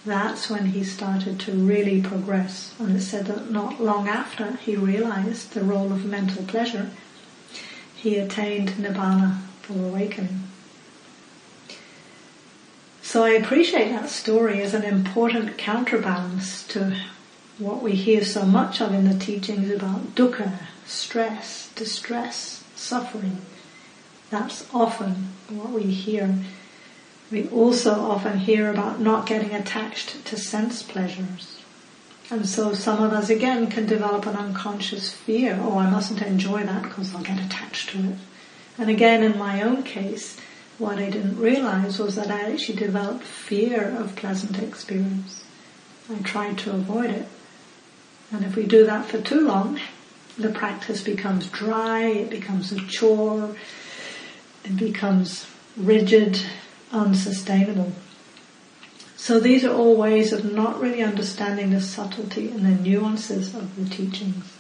that's 0.06 0.50
when 0.50 0.68
he 0.68 0.84
started 0.84 1.40
to 1.42 1.52
really 1.52 2.02
progress. 2.02 2.74
And 2.80 2.96
it 2.96 3.02
said 3.02 3.26
that 3.28 3.52
not 3.52 3.82
long 3.82 4.08
after 4.08 4.58
he 4.58 4.76
realized 4.76 5.54
the 5.54 5.64
role 5.64 5.92
of 5.92 6.06
mental 6.06 6.44
pleasure, 6.44 6.90
he 7.96 8.18
attained 8.18 8.70
nibbana, 8.72 9.40
full 9.62 9.86
awakening. 9.86 10.49
So 13.10 13.24
I 13.24 13.32
appreciate 13.32 13.90
that 13.90 14.12
story 14.12 14.62
as 14.62 14.76
an 14.76 14.84
important 14.84 15.58
counterbalance 15.58 16.62
to 16.68 16.96
what 17.58 17.82
we 17.82 17.94
hear 17.94 18.24
so 18.24 18.46
much 18.46 18.82
of 18.82 18.94
in 18.94 19.10
the 19.10 19.18
teachings 19.18 19.72
about 19.72 20.14
dukkha, 20.14 20.60
stress, 20.86 21.72
distress, 21.74 22.64
suffering. 22.76 23.42
That's 24.30 24.72
often 24.76 25.30
what 25.50 25.72
we 25.72 25.86
hear. 25.86 26.36
We 27.32 27.48
also 27.48 28.00
often 28.00 28.38
hear 28.38 28.70
about 28.70 29.00
not 29.00 29.26
getting 29.26 29.56
attached 29.56 30.24
to 30.26 30.38
sense 30.38 30.84
pleasures. 30.84 31.64
And 32.30 32.48
so 32.48 32.76
some 32.76 33.02
of 33.02 33.12
us 33.12 33.32
again 33.32 33.72
can 33.72 33.88
develop 33.88 34.28
an 34.28 34.36
unconscious 34.36 35.12
fear, 35.12 35.60
oh 35.60 35.80
I 35.80 35.90
mustn't 35.90 36.22
enjoy 36.22 36.62
that 36.62 36.84
because 36.84 37.16
I'll 37.16 37.24
get 37.24 37.44
attached 37.44 37.90
to 37.90 37.98
it. 37.98 38.18
And 38.78 38.88
again 38.88 39.24
in 39.24 39.36
my 39.36 39.64
own 39.64 39.82
case, 39.82 40.40
what 40.80 40.98
I 40.98 41.10
didn't 41.10 41.38
realize 41.38 42.00
was 42.00 42.16
that 42.16 42.32
I 42.32 42.52
actually 42.52 42.80
developed 42.80 43.24
fear 43.24 43.96
of 43.98 44.16
pleasant 44.16 44.58
experience. 44.58 45.44
I 46.10 46.20
tried 46.20 46.58
to 46.60 46.72
avoid 46.72 47.12
it. 47.12 47.28
And 48.32 48.46
if 48.46 48.56
we 48.56 48.66
do 48.66 48.86
that 48.86 49.06
for 49.06 49.22
too 49.22 49.46
long, 49.46 49.80
the 50.38 50.50
practice 50.50 51.04
becomes 51.04 51.48
dry, 51.48 52.04
it 52.04 52.30
becomes 52.30 52.72
a 52.72 52.80
chore, 52.88 53.56
it 54.64 54.78
becomes 54.78 55.46
rigid, 55.76 56.42
unsustainable. 56.92 57.92
So 59.18 59.40
these 59.40 59.66
are 59.66 59.74
all 59.74 59.98
ways 59.98 60.32
of 60.32 60.52
not 60.52 60.80
really 60.80 61.04
understanding 61.04 61.72
the 61.72 61.82
subtlety 61.82 62.50
and 62.50 62.66
the 62.66 62.82
nuances 62.82 63.54
of 63.54 63.76
the 63.76 63.94
teachings. 63.94 64.58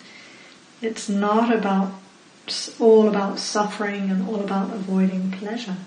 It's 0.82 1.08
not 1.08 1.54
about 1.54 1.94
all 2.80 3.08
about 3.08 3.40
suffering 3.40 4.10
and 4.10 4.28
all 4.28 4.42
about 4.42 4.74
avoiding 4.74 5.32
pleasure. 5.32 5.78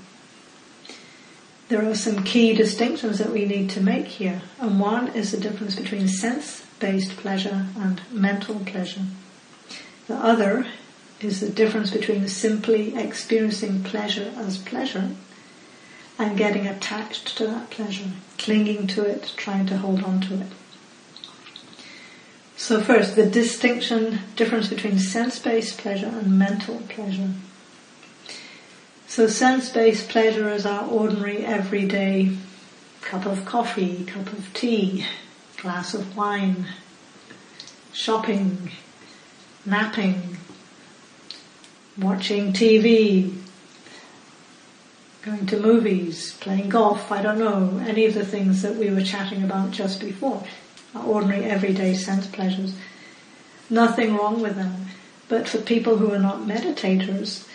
There 1.73 1.89
are 1.89 1.95
some 1.95 2.23
key 2.25 2.53
distinctions 2.53 3.17
that 3.17 3.33
we 3.33 3.47
need 3.47 3.71
to 3.71 3.81
make 3.81 4.07
here, 4.07 4.43
and 4.61 4.79
one 4.79 5.09
is 5.09 5.31
the 5.31 5.41
difference 5.41 5.75
between 5.75 6.07
sense-based 6.07 7.17
pleasure 7.17 7.69
and 7.79 8.03
mental 8.13 8.57
pleasure. 8.57 9.01
The 10.07 10.17
other 10.17 10.67
is 11.23 11.41
the 11.41 11.49
difference 11.49 11.91
between 11.91 12.29
simply 12.29 12.95
experiencing 12.95 13.85
pleasure 13.85 14.35
as 14.37 14.59
pleasure 14.59 15.13
and 16.19 16.37
getting 16.37 16.67
attached 16.67 17.39
to 17.39 17.47
that 17.47 17.71
pleasure, 17.71 18.11
clinging 18.37 18.87
to 18.89 19.07
it, 19.07 19.33
trying 19.39 19.65
to 19.69 19.79
hold 19.79 20.05
on 20.05 20.21
to 20.21 20.43
it. 20.43 20.49
So 22.55 22.83
first, 22.83 23.17
the 23.17 23.25
distinction, 23.25 24.19
difference 24.37 24.69
between 24.69 24.99
sense-based 24.99 25.79
pleasure 25.79 26.13
and 26.21 26.39
mental 26.39 26.83
pleasure. 26.91 27.31
So 29.13 29.27
sense-based 29.27 30.09
pleasure 30.09 30.49
is 30.49 30.65
our 30.65 30.89
ordinary 30.89 31.45
everyday 31.45 32.35
cup 33.03 33.27
of 33.27 33.45
coffee, 33.45 34.05
cup 34.07 34.27
of 34.33 34.55
tea, 34.55 35.05
glass 35.59 35.93
of 35.93 36.17
wine, 36.17 36.67
shopping, 37.93 38.71
napping, 39.67 40.39
watching 41.99 42.55
TV, 42.55 43.37
going 45.21 45.45
to 45.45 45.61
movies, 45.61 46.33
playing 46.41 46.71
golf, 46.71 47.13
I 47.13 47.21
don't 47.21 47.39
know, 47.39 47.85
any 47.87 48.07
of 48.07 48.15
the 48.15 48.25
things 48.25 48.63
that 48.63 48.77
we 48.77 48.89
were 48.89 49.03
chatting 49.03 49.45
about 49.45 49.73
just 49.73 50.01
before, 50.01 50.43
our 50.95 51.05
ordinary 51.05 51.45
everyday 51.45 51.93
sense 51.93 52.27
pleasures. 52.27 52.75
Nothing 53.69 54.17
wrong 54.17 54.41
with 54.41 54.57
them. 54.57 54.87
But 55.29 55.51
for 55.51 55.59
people 55.59 55.99
who 55.99 56.11
are 56.15 56.19
not 56.19 56.47
meditators, 56.47 57.47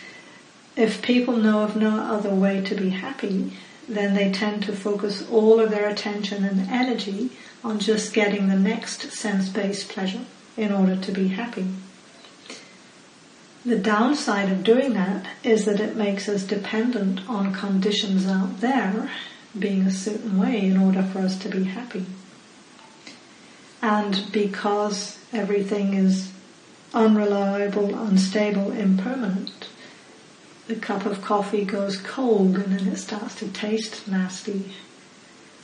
if 0.78 1.02
people 1.02 1.36
know 1.36 1.64
of 1.64 1.76
no 1.76 2.00
other 2.00 2.34
way 2.34 2.62
to 2.62 2.76
be 2.76 2.90
happy, 2.90 3.52
then 3.90 4.14
they 4.14 4.32
tend 4.32 4.64
to 4.64 4.74
focus 4.74 5.28
all 5.30 5.60
of 5.60 5.72
their 5.72 5.90
attention 5.90 6.44
and 6.46 6.70
energy 6.70 7.32
on 7.64 7.80
just 7.80 8.14
getting 8.14 8.48
the 8.48 8.56
next 8.56 9.12
sense-based 9.12 9.90
pleasure 9.90 10.26
in 10.56 10.72
order 10.72 10.96
to 10.96 11.12
be 11.12 11.30
happy. 11.30 11.66
The 13.66 13.78
downside 13.78 14.52
of 14.52 14.64
doing 14.64 14.94
that 14.94 15.26
is 15.44 15.66
that 15.66 15.80
it 15.80 15.96
makes 15.96 16.30
us 16.30 16.44
dependent 16.44 17.28
on 17.28 17.54
conditions 17.54 18.28
out 18.28 18.62
there 18.62 19.10
being 19.58 19.82
a 19.82 19.92
certain 19.92 20.40
way 20.40 20.66
in 20.68 20.78
order 20.78 21.04
for 21.04 21.20
us 21.20 21.38
to 21.40 21.50
be 21.50 21.64
happy. 21.64 22.06
And 23.82 24.32
because 24.32 25.18
everything 25.34 25.96
is 25.96 26.32
unreliable, 26.94 27.96
unstable, 27.96 28.72
impermanent, 28.72 29.68
the 30.68 30.76
cup 30.76 31.06
of 31.06 31.22
coffee 31.22 31.66
goes 31.66 31.98
cold 31.98 32.56
and 32.56 32.78
then 32.78 32.88
it 32.88 32.98
starts 32.98 33.36
to 33.36 33.48
taste 33.48 34.08
nasty. 34.08 34.72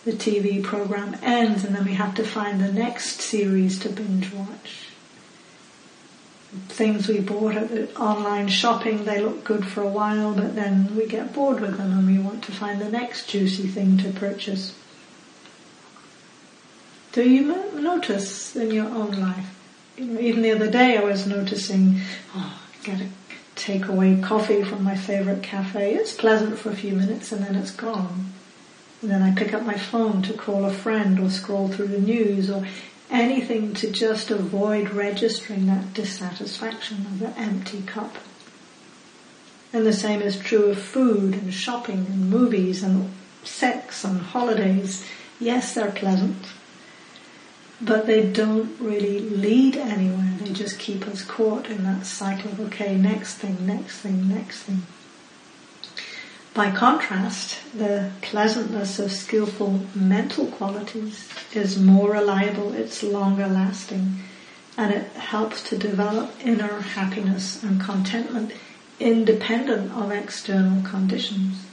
The 0.06 0.12
TV 0.12 0.64
program 0.64 1.16
ends 1.22 1.64
and 1.64 1.76
then 1.76 1.86
we 1.86 1.94
have 1.94 2.16
to 2.16 2.24
find 2.24 2.60
the 2.60 2.72
next 2.72 3.22
series 3.22 3.80
to 3.80 3.90
binge 3.90 4.34
watch 4.34 4.88
things 6.70 7.08
we 7.08 7.20
bought 7.20 7.56
at 7.56 7.70
the 7.70 7.96
online 8.00 8.48
shopping, 8.48 9.06
they 9.06 9.20
look 9.20 9.44
good 9.44 9.66
for 9.66 9.82
a 9.82 9.88
while, 9.88 10.34
but 10.34 10.56
then 10.56 10.96
we 10.96 11.08
get 11.08 11.34
bored 11.34 11.60
with 11.60 11.78
them 11.78 11.92
and 11.92 12.08
we 12.08 12.20
want 12.20 12.44
to 12.44 12.52
find 12.52 12.80
the 12.80 12.90
next 12.90 13.28
juicy 13.28 13.68
thing 13.68 13.98
to 13.98 14.12
purchase. 14.12 14.78
Do 17.12 17.28
you 17.28 17.72
notice 17.80 18.56
in 18.56 18.72
your 18.72 18.88
own 18.88 19.20
life? 19.20 19.60
You 19.98 20.06
know, 20.06 20.20
even 20.20 20.42
the 20.42 20.52
other 20.52 20.70
day 20.70 20.98
I 20.98 21.04
was 21.04 21.28
noticing, 21.28 22.00
oh, 22.36 22.60
get 22.84 23.02
a 23.02 23.08
takeaway 23.64 24.22
coffee 24.22 24.64
from 24.64 24.84
my 24.84 24.96
favorite 24.96 25.42
cafe. 25.42 25.94
It's 25.96 26.14
pleasant 26.14 26.60
for 26.60 26.70
a 26.70 26.76
few 26.76 26.94
minutes 26.94 27.32
and 27.32 27.44
then 27.44 27.56
it's 27.56 27.72
gone. 27.72 28.34
And 29.02 29.10
then 29.10 29.22
I 29.22 29.34
pick 29.34 29.54
up 29.54 29.64
my 29.64 29.78
phone 29.78 30.22
to 30.24 30.34
call 30.34 30.66
a 30.66 30.74
friend 30.74 31.20
or 31.20 31.30
scroll 31.30 31.70
through 31.70 31.88
the 31.88 32.00
news 32.00 32.50
or 32.50 32.68
anything 33.10 33.74
to 33.76 33.90
just 33.90 34.32
avoid 34.32 34.90
registering 34.90 35.68
that 35.68 35.94
dissatisfaction 35.94 37.06
of 37.06 37.20
the 37.20 37.38
empty 37.40 37.82
cup. 37.84 38.18
And 39.72 39.86
the 39.86 39.94
same 39.94 40.22
is 40.22 40.38
true 40.38 40.66
of 40.66 40.80
food 40.80 41.34
and 41.34 41.54
shopping 41.54 42.06
and 42.10 42.30
movies 42.30 42.84
and 42.84 43.12
sex 43.44 44.04
and 44.04 44.22
holidays. 44.22 45.06
Yes, 45.40 45.74
they're 45.74 45.92
pleasant, 45.92 46.46
but 47.86 48.06
they 48.06 48.26
don't 48.26 48.80
really 48.80 49.20
lead 49.20 49.76
anywhere. 49.76 50.36
They 50.40 50.52
just 50.54 50.80
keep 50.80 51.08
us 51.08 51.22
caught 51.24 51.70
in 51.70 51.84
that 51.84 52.06
cycle 52.06 52.52
of, 52.52 52.60
okay, 52.62 52.96
next 52.96 53.36
thing, 53.36 53.66
next 53.66 54.00
thing, 54.00 54.30
next 54.30 54.64
thing. 54.64 54.84
By 56.54 56.70
contrast, 56.72 57.58
the 57.76 58.12
pleasantness 58.22 59.00
of 59.00 59.12
skillful 59.12 59.82
mental 59.96 60.46
qualities 60.46 61.28
is 61.54 61.80
more 61.80 62.12
reliable, 62.12 62.74
it's 62.74 63.02
longer 63.02 63.48
lasting, 63.48 64.20
and 64.78 64.94
it 64.94 65.12
helps 65.14 65.64
to 65.70 65.78
develop 65.78 66.32
inner 66.44 66.80
happiness 66.82 67.64
and 67.64 67.82
contentment 67.82 68.52
independent 69.00 69.92
of 69.92 70.12
external 70.12 70.82
conditions. 70.84 71.66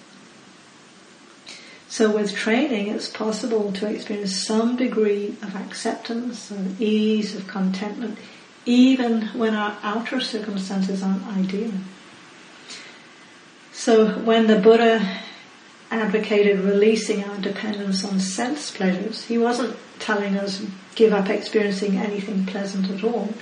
So 1.90 2.09
with 2.09 2.37
training, 2.37 2.87
it's 2.87 3.09
possible 3.09 3.72
to 3.72 3.87
experience 3.88 4.37
some 4.37 4.76
degree 4.76 5.35
of 5.42 5.57
acceptance, 5.57 6.48
of 6.53 6.81
ease, 6.81 7.35
of 7.35 7.48
contentment, 7.48 8.16
even 8.64 9.22
when 9.37 9.57
our 9.57 9.76
outer 9.83 10.20
circumstances 10.20 11.03
aren't 11.03 11.26
ideal. 11.26 11.72
So 13.72 14.20
when 14.20 14.46
the 14.46 14.61
Buddha 14.61 15.18
advocated 15.90 16.61
releasing 16.61 17.24
our 17.24 17.38
dependence 17.38 18.05
on 18.05 18.20
sense 18.20 18.70
pleasures, 18.70 19.24
he 19.24 19.37
wasn't 19.37 19.76
telling 19.98 20.37
us 20.37 20.64
give 20.94 21.12
up 21.12 21.29
experiencing 21.29 21.96
anything 21.96 22.46
pleasant 22.46 22.88
at 22.88 23.03
all. 23.03 23.35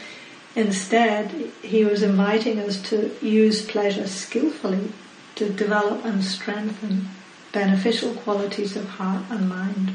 Instead, 0.56 1.30
he 1.62 1.84
was 1.84 2.02
inviting 2.02 2.58
us 2.60 2.80
to 2.88 3.14
use 3.20 3.60
pleasure 3.60 4.06
skillfully 4.06 4.90
to 5.34 5.50
develop 5.50 6.02
and 6.06 6.24
strengthen 6.24 7.10
beneficial 7.58 8.14
qualities 8.14 8.76
of 8.76 8.88
heart 8.88 9.24
and 9.30 9.48
mind. 9.48 9.90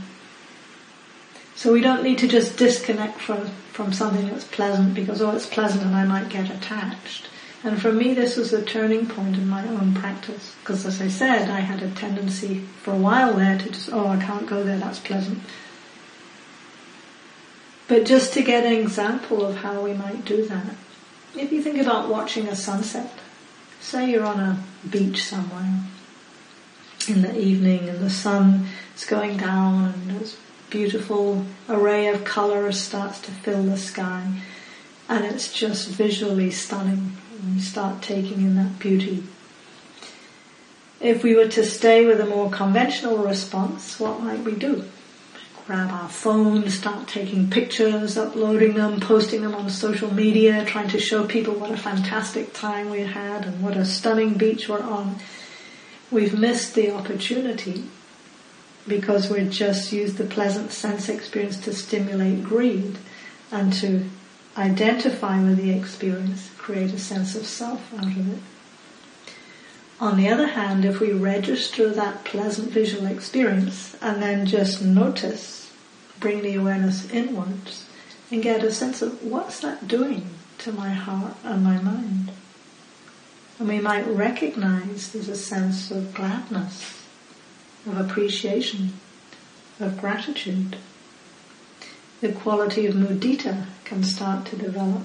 So 1.56 1.71
we 1.71 1.80
don't 1.80 2.04
need 2.04 2.17
to 2.17 2.28
just 2.28 2.58
disconnect 2.58 3.21
from, 3.21 3.47
from 3.71 3.93
something 3.93 4.28
that's 4.28 4.43
pleasant 4.43 4.93
because, 4.93 5.21
oh, 5.21 5.32
it's 5.32 5.45
pleasant 5.45 5.86
and 5.86 5.95
I 5.95 6.04
might 6.04 6.28
get 6.28 6.49
attached. 6.49 7.30
And 7.63 7.82
for 7.82 7.93
me, 7.93 8.13
this 8.13 8.36
was 8.36 8.52
a 8.52 8.62
turning 8.62 9.08
point 9.08 9.38
in 9.38 9.47
my 9.47 9.65
own 9.65 9.93
practice. 9.93 10.54
Because 10.60 10.86
as 10.86 10.99
I 10.99 11.08
said, 11.08 11.49
I 11.49 11.62
had 11.62 11.82
a 11.82 11.89
tendency 11.91 12.65
for 12.82 12.91
a 12.91 12.97
while 12.97 13.34
there 13.34 13.58
to 13.58 13.69
just, 13.69 13.89
oh, 13.93 14.08
I 14.08 14.17
can't 14.17 14.45
go 14.45 14.62
there, 14.62 14.78
that's 14.78 14.99
pleasant. 14.99 15.39
But 17.88 18.06
just 18.06 18.34
to 18.34 18.43
get 18.43 18.65
an 18.65 18.73
example 18.73 19.45
of 19.45 19.58
how 19.58 19.80
we 19.80 19.93
might 19.93 20.26
do 20.26 20.45
that. 20.47 20.76
If 21.34 21.54
you 21.54 21.62
think 21.63 21.78
about 21.78 22.10
watching 22.10 22.49
a 22.49 22.58
sunset, 22.58 23.13
say 23.80 24.12
you're 24.12 24.26
on 24.26 24.41
a 24.41 24.63
beach 24.89 25.23
somewhere 25.23 25.83
in 27.10 27.22
the 27.22 27.38
evening 27.38 27.89
and 27.89 28.00
the 28.00 28.10
sun 28.10 28.68
is 28.96 29.06
going 29.06 29.38
down 29.38 29.86
and 29.86 30.20
this 30.20 30.38
beautiful 30.70 31.46
array 31.70 32.08
of 32.08 32.24
colours 32.24 32.80
starts 32.80 33.20
to 33.22 33.32
fill 33.32 33.63
the 33.63 33.78
sky 33.78 34.42
and 35.10 35.26
it's 35.26 35.52
just 35.54 35.89
visually 35.89 36.50
stunning 36.50 37.16
and 37.42 37.62
start 37.62 38.02
taking 38.02 38.42
in 38.42 38.56
that 38.56 38.80
beauty. 38.80 39.24
If 41.00 41.24
we 41.24 41.36
were 41.36 41.50
to 41.50 41.66
stay 41.66 42.06
with 42.06 42.22
a 42.22 42.26
more 42.26 42.50
conventional 42.50 43.18
response, 43.18 44.00
what 44.00 44.22
might 44.22 44.39
we 44.39 44.56
do? 44.56 44.86
Grab 45.68 45.92
our 45.92 46.10
phone, 46.10 46.70
start 46.70 47.08
taking 47.08 47.50
pictures, 47.50 48.18
uploading 48.18 48.74
them, 48.74 49.00
posting 49.00 49.42
them 49.42 49.56
on 49.56 49.70
social 49.70 50.13
media, 50.13 50.66
trying 50.66 50.89
to 50.89 51.00
show 51.00 51.26
people 51.26 51.54
what 51.54 51.72
a 51.72 51.78
fantastic 51.78 52.54
time 52.54 52.89
we 52.89 53.02
had 53.02 53.46
and 53.46 53.62
what 53.62 53.78
a 53.78 53.86
stunning 53.86 54.34
beach 54.34 54.68
we're 54.68 54.82
on. 54.82 55.18
We've 56.13 56.38
missed 56.38 56.76
the 56.76 56.91
opportunity 56.91 57.86
because 58.88 59.32
we 59.32 59.45
just 59.45 59.91
use 59.91 60.13
the 60.13 60.26
pleasant 60.26 60.71
sense 60.71 61.10
experience 61.10 61.60
to 61.62 61.73
stimulate 61.73 62.43
greed 62.43 62.99
and 63.52 63.73
to 63.73 64.06
identify 64.56 65.43
with 65.43 65.58
the 65.58 65.71
experience, 65.71 66.52
create 66.56 66.93
a 66.93 66.99
sense 66.99 67.34
of 67.34 67.47
self 67.47 67.91
out 67.95 68.06
of 68.06 68.32
it. 68.32 68.43
On 69.99 70.15
the 70.15 70.30
other 70.30 70.45
hand, 70.49 70.86
if 70.86 70.99
we 70.99 71.13
register 71.13 71.89
that 71.89 72.23
pleasant 72.26 72.69
visual 72.69 73.08
experience 73.08 73.95
and 73.99 74.21
then 74.21 74.45
just 74.45 74.84
notice, 74.84 75.73
bring 76.19 76.43
the 76.43 76.54
awareness 76.54 77.10
inwards 77.10 77.89
and 78.30 78.43
get 78.43 78.63
a 78.63 78.71
sense 78.71 79.02
of 79.02 79.23
what's 79.23 79.62
that 79.62 79.88
doing 79.88 80.30
to 80.60 80.71
my 80.71 80.89
heart 80.89 81.38
and 81.43 81.63
my 81.63 81.80
mind. 81.80 82.33
And 83.60 83.68
we 83.68 83.80
might 83.80 84.08
recognize 84.08 85.12
there's 85.12 85.30
a 85.30 85.36
sense 85.36 85.92
of 85.92 86.13
gladness, 86.13 87.04
of 87.86 87.98
appreciation, 87.98 88.94
of 89.80 90.00
gratitude. 90.00 90.78
The 92.22 92.32
quality 92.32 92.86
of 92.86 92.96
mudita 92.96 93.66
can 93.84 94.04
start 94.04 94.46
to 94.48 94.56
develop 94.56 95.04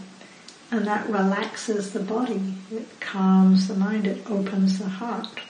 and 0.70 0.86
that 0.86 1.08
relaxes 1.08 1.92
the 1.92 2.00
body, 2.00 2.54
it 2.70 3.00
calms 3.00 3.68
the 3.68 3.74
mind, 3.74 4.06
it 4.06 4.30
opens 4.30 4.78
the 4.78 4.88
heart. 4.88 5.40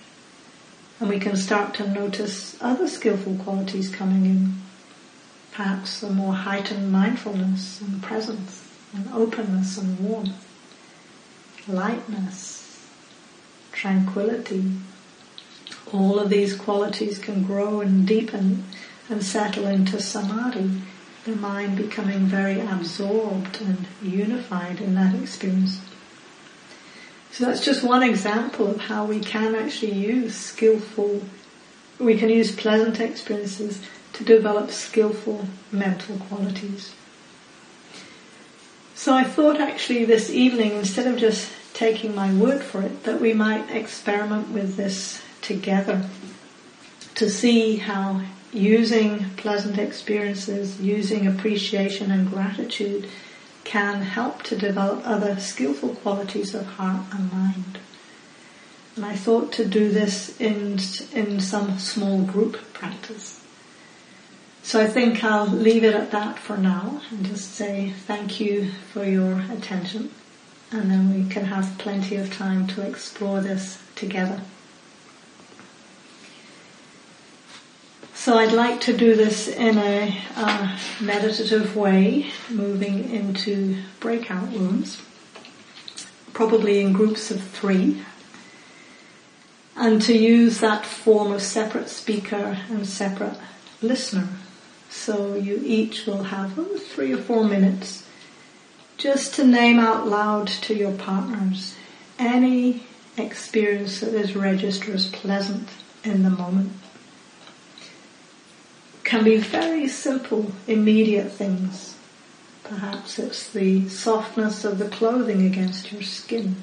And 1.01 1.09
we 1.09 1.19
can 1.19 1.37
start 1.37 1.75
to 1.75 1.89
notice 1.89 2.57
other 2.61 2.89
skillful 2.89 3.37
qualities 3.37 3.89
coming 3.89 4.25
in. 4.25 4.55
Perhaps 5.53 6.03
a 6.05 6.11
more 6.11 6.35
heightened 6.35 6.93
mindfulness 6.93 7.81
and 7.81 8.01
presence 8.01 8.65
and 8.95 9.09
openness 9.13 9.77
and 9.77 9.99
warmth, 9.99 10.47
lightness, 11.67 12.58
tranquility. 13.79 14.73
All 15.93 16.19
of 16.19 16.31
these 16.31 16.57
qualities 16.57 17.19
can 17.19 17.45
grow 17.45 17.81
and 17.81 18.07
deepen 18.07 18.65
and 19.09 19.25
settle 19.25 19.67
into 19.67 20.03
samadhi 20.03 20.83
the 21.25 21.37
mind 21.37 21.77
becoming 21.77 22.21
very 22.27 22.61
absorbed 22.61 23.61
and 23.61 23.87
unified 24.03 24.81
in 24.81 24.95
that 24.95 25.15
experience. 25.15 25.81
So 27.31 27.45
that's 27.45 27.65
just 27.65 27.85
one 27.85 28.03
example 28.03 28.67
of 28.67 28.81
how 28.83 29.05
we 29.05 29.21
can 29.21 29.55
actually 29.55 29.93
use 29.93 30.35
skillful, 30.35 31.23
we 31.99 32.17
can 32.17 32.31
use 32.31 32.55
pleasant 32.55 32.99
experiences 32.99 33.81
to 34.15 34.25
develop 34.25 34.71
skillful 34.71 35.47
mental 35.71 36.17
qualities. 36.17 36.95
So 38.95 39.15
I 39.15 39.25
thought 39.25 39.61
actually 39.61 40.05
this 40.05 40.31
evening, 40.31 40.73
instead 40.73 41.07
of 41.07 41.19
just 41.19 41.53
taking 41.79 42.13
my 42.13 42.35
word 42.35 42.61
for 42.61 42.83
it, 42.83 43.05
that 43.05 43.21
we 43.21 43.33
might 43.33 43.71
experiment 43.71 44.49
with 44.49 44.77
this 44.77 45.23
together 45.41 46.05
to 47.15 47.31
see 47.31 47.77
how 47.77 48.21
using 48.53 49.31
pleasant 49.37 49.79
experiences, 49.79 50.81
using 50.81 51.25
appreciation 51.25 52.11
and 52.11 52.29
gratitude 52.33 53.09
can 53.63 54.03
help 54.03 54.43
to 54.43 54.57
develop 54.57 55.01
other 55.07 55.39
skillful 55.39 55.91
qualities 55.91 56.53
of 56.53 56.67
heart 56.67 57.07
and 57.13 57.31
mind. 57.31 57.79
And 58.97 59.05
I 59.05 59.15
thought 59.15 59.53
to 59.53 59.65
do 59.65 59.89
this 59.89 60.37
in, 60.41 60.81
in 61.15 61.39
some 61.39 61.79
small 61.79 62.23
group 62.23 62.57
practice. 62.73 63.41
So 64.65 64.81
I 64.81 64.89
think 64.89 65.23
I'll 65.23 65.47
leave 65.47 65.85
it 65.85 65.95
at 65.95 66.11
that 66.11 66.41
for 66.41 66.57
now 66.57 67.03
and 67.13 67.25
just 67.25 67.55
say 67.55 67.91
thank 68.09 68.41
you 68.41 68.73
for 68.93 69.05
your 69.05 69.45
attention 69.53 70.11
and 70.71 70.91
then 70.91 71.15
we 71.15 71.29
can 71.31 71.47
have 71.47 71.79
plenty 71.79 72.17
of 72.17 72.33
time 72.33 72.67
to 72.67 72.87
explore 72.87 73.41
this 73.41 73.83
together. 73.95 74.41
So 78.15 78.37
I'd 78.37 78.53
like 78.53 78.81
to 78.83 78.97
do 78.97 79.17
this 79.17 79.49
in 79.49 79.79
a 79.79 80.15
uh, 80.37 80.79
meditative 81.01 81.75
way, 81.77 82.27
moving 82.51 83.11
into 83.11 83.79
breakout 84.01 84.53
rooms, 84.53 85.01
probably 86.35 86.81
in 86.81 86.93
groups 86.93 87.31
of 87.31 87.43
three, 87.43 88.03
and 89.77 90.03
to 90.03 90.13
use 90.13 90.59
that 90.59 90.85
form 90.85 91.33
of 91.33 91.41
separate 91.41 91.89
speaker 91.89 92.59
and 92.69 92.87
separate 92.87 93.39
listener. 93.81 94.29
So 94.91 95.35
you 95.35 95.63
each 95.65 96.07
will 96.07 96.25
have 96.25 96.59
oh, 96.59 96.77
three 96.77 97.13
or 97.15 97.19
four 97.19 97.45
minutes 97.45 98.08
just 98.99 99.35
to 99.35 99.45
name 99.45 99.79
out 99.79 100.07
loud 100.07 100.49
to 100.49 100.75
your 100.75 100.93
partners 100.93 101.75
any 102.19 102.83
experience 103.17 104.01
that 104.01 104.13
is 104.13 104.37
registered 104.37 104.95
as 104.95 105.07
pleasant 105.07 105.69
in 106.05 106.23
the 106.23 106.31
moment 106.31 106.73
can 109.09 109.25
be 109.25 109.39
very 109.39 109.89
simple, 109.89 110.53
immediate 110.67 111.33
things. 111.33 111.97
Perhaps 112.63 113.19
it's 113.19 113.51
the 113.51 113.89
softness 113.89 114.67
of 114.67 114.77
the 114.77 114.89
clothing 114.91 115.47
against 115.47 115.91
your 115.91 116.03
skin. 116.03 116.57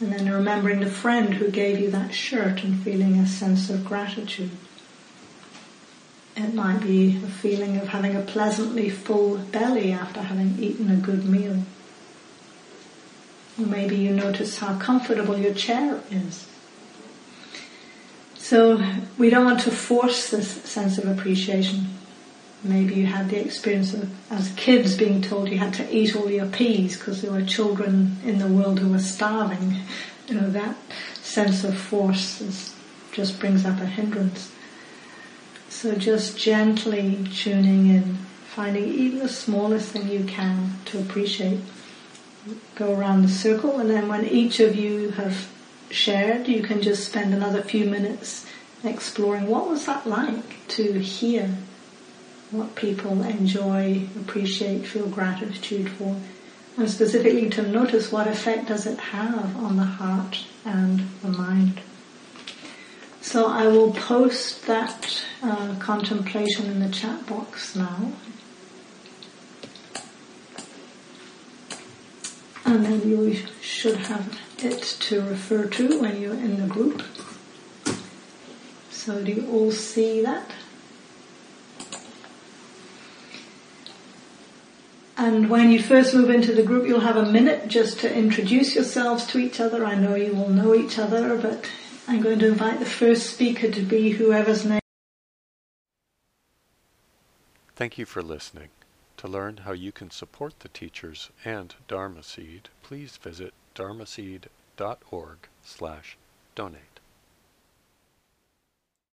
And 0.00 0.12
then 0.12 0.30
remembering 0.30 0.78
the 0.78 0.90
friend 0.90 1.34
who 1.34 1.50
gave 1.50 1.80
you 1.80 1.90
that 1.90 2.14
shirt 2.14 2.62
and 2.62 2.80
feeling 2.80 3.16
a 3.16 3.26
sense 3.26 3.70
of 3.70 3.84
gratitude. 3.84 4.52
It 6.34 6.54
might 6.54 6.80
be 6.80 7.20
a 7.22 7.28
feeling 7.28 7.76
of 7.76 7.88
having 7.88 8.16
a 8.16 8.22
pleasantly 8.22 8.88
full 8.88 9.36
belly 9.36 9.92
after 9.92 10.22
having 10.22 10.56
eaten 10.58 10.90
a 10.90 10.96
good 10.96 11.26
meal. 11.26 11.62
Or 13.58 13.66
maybe 13.66 13.96
you 13.96 14.10
notice 14.12 14.58
how 14.58 14.78
comfortable 14.78 15.36
your 15.36 15.52
chair 15.52 16.00
is. 16.10 16.48
So 18.36 18.82
we 19.18 19.28
don't 19.28 19.44
want 19.44 19.60
to 19.60 19.70
force 19.70 20.30
this 20.30 20.50
sense 20.62 20.98
of 20.98 21.06
appreciation. 21.06 21.88
Maybe 22.64 22.94
you 22.94 23.06
had 23.06 23.28
the 23.28 23.44
experience 23.44 23.92
of, 23.92 24.10
as 24.30 24.52
kids, 24.52 24.96
being 24.96 25.20
told 25.20 25.48
you 25.48 25.58
had 25.58 25.74
to 25.74 25.94
eat 25.94 26.16
all 26.16 26.30
your 26.30 26.46
peas 26.46 26.96
because 26.96 27.20
there 27.20 27.32
were 27.32 27.42
children 27.44 28.18
in 28.24 28.38
the 28.38 28.46
world 28.46 28.78
who 28.78 28.90
were 28.90 28.98
starving. 28.98 29.82
You 30.28 30.36
know, 30.36 30.50
that 30.50 30.76
sense 31.22 31.64
of 31.64 31.76
force 31.76 32.40
is, 32.40 32.74
just 33.10 33.38
brings 33.38 33.66
up 33.66 33.80
a 33.80 33.86
hindrance. 33.86 34.52
So 35.82 35.96
just 35.96 36.38
gently 36.38 37.26
tuning 37.34 37.88
in, 37.88 38.18
finding 38.54 38.84
even 38.84 39.18
the 39.18 39.28
smallest 39.28 39.88
thing 39.88 40.08
you 40.08 40.22
can 40.22 40.76
to 40.84 41.00
appreciate. 41.00 41.58
Go 42.76 42.96
around 42.96 43.22
the 43.22 43.28
circle 43.28 43.80
and 43.80 43.90
then 43.90 44.06
when 44.06 44.24
each 44.24 44.60
of 44.60 44.76
you 44.76 45.08
have 45.10 45.48
shared, 45.90 46.46
you 46.46 46.62
can 46.62 46.82
just 46.82 47.08
spend 47.08 47.34
another 47.34 47.62
few 47.62 47.86
minutes 47.86 48.46
exploring 48.84 49.48
what 49.48 49.68
was 49.68 49.86
that 49.86 50.06
like 50.06 50.68
to 50.68 51.00
hear 51.00 51.52
what 52.52 52.76
people 52.76 53.20
enjoy, 53.24 54.06
appreciate, 54.20 54.86
feel 54.86 55.08
gratitude 55.08 55.90
for, 55.90 56.16
and 56.76 56.88
specifically 56.88 57.50
to 57.50 57.62
notice 57.62 58.12
what 58.12 58.28
effect 58.28 58.68
does 58.68 58.86
it 58.86 59.00
have 59.00 59.56
on 59.56 59.76
the 59.76 59.82
heart 59.82 60.44
and 60.64 61.08
the 61.22 61.28
mind. 61.28 61.80
So 63.22 63.46
I 63.46 63.68
will 63.68 63.92
post 63.92 64.66
that 64.66 65.24
uh, 65.42 65.76
contemplation 65.78 66.66
in 66.66 66.80
the 66.80 66.88
chat 66.88 67.24
box 67.26 67.76
now. 67.76 68.12
And 72.64 72.84
then 72.84 73.08
you 73.08 73.36
should 73.60 73.96
have 73.96 74.38
it 74.58 74.82
to 74.82 75.22
refer 75.22 75.66
to 75.66 76.00
when 76.00 76.20
you're 76.20 76.34
in 76.34 76.60
the 76.60 76.66
group. 76.66 77.02
So 78.90 79.22
do 79.24 79.32
you 79.32 79.48
all 79.50 79.70
see 79.70 80.22
that? 80.22 80.50
And 85.16 85.48
when 85.48 85.70
you 85.70 85.80
first 85.80 86.12
move 86.12 86.30
into 86.30 86.52
the 86.52 86.64
group, 86.64 86.88
you'll 86.88 87.00
have 87.00 87.16
a 87.16 87.30
minute 87.30 87.68
just 87.68 88.00
to 88.00 88.12
introduce 88.12 88.74
yourselves 88.74 89.26
to 89.28 89.38
each 89.38 89.60
other. 89.60 89.84
I 89.84 89.94
know 89.94 90.16
you 90.16 90.34
will 90.34 90.48
know 90.48 90.74
each 90.74 90.98
other, 90.98 91.36
but 91.36 91.70
I'm 92.08 92.20
going 92.20 92.38
to 92.40 92.48
invite 92.48 92.78
the 92.78 92.86
first 92.86 93.30
speaker 93.30 93.70
to 93.70 93.82
be 93.82 94.10
whoever's 94.10 94.64
name. 94.64 94.80
Thank 97.74 97.96
you 97.98 98.04
for 98.04 98.22
listening. 98.22 98.68
To 99.18 99.28
learn 99.28 99.58
how 99.58 99.72
you 99.72 99.92
can 99.92 100.10
support 100.10 100.60
the 100.60 100.68
teachers 100.68 101.30
and 101.44 101.74
Dharma 101.86 102.22
Seed, 102.22 102.68
please 102.82 103.16
visit 103.16 103.54
dharmaseed.org 103.74 105.38
slash 105.64 106.16
donate. 106.54 106.91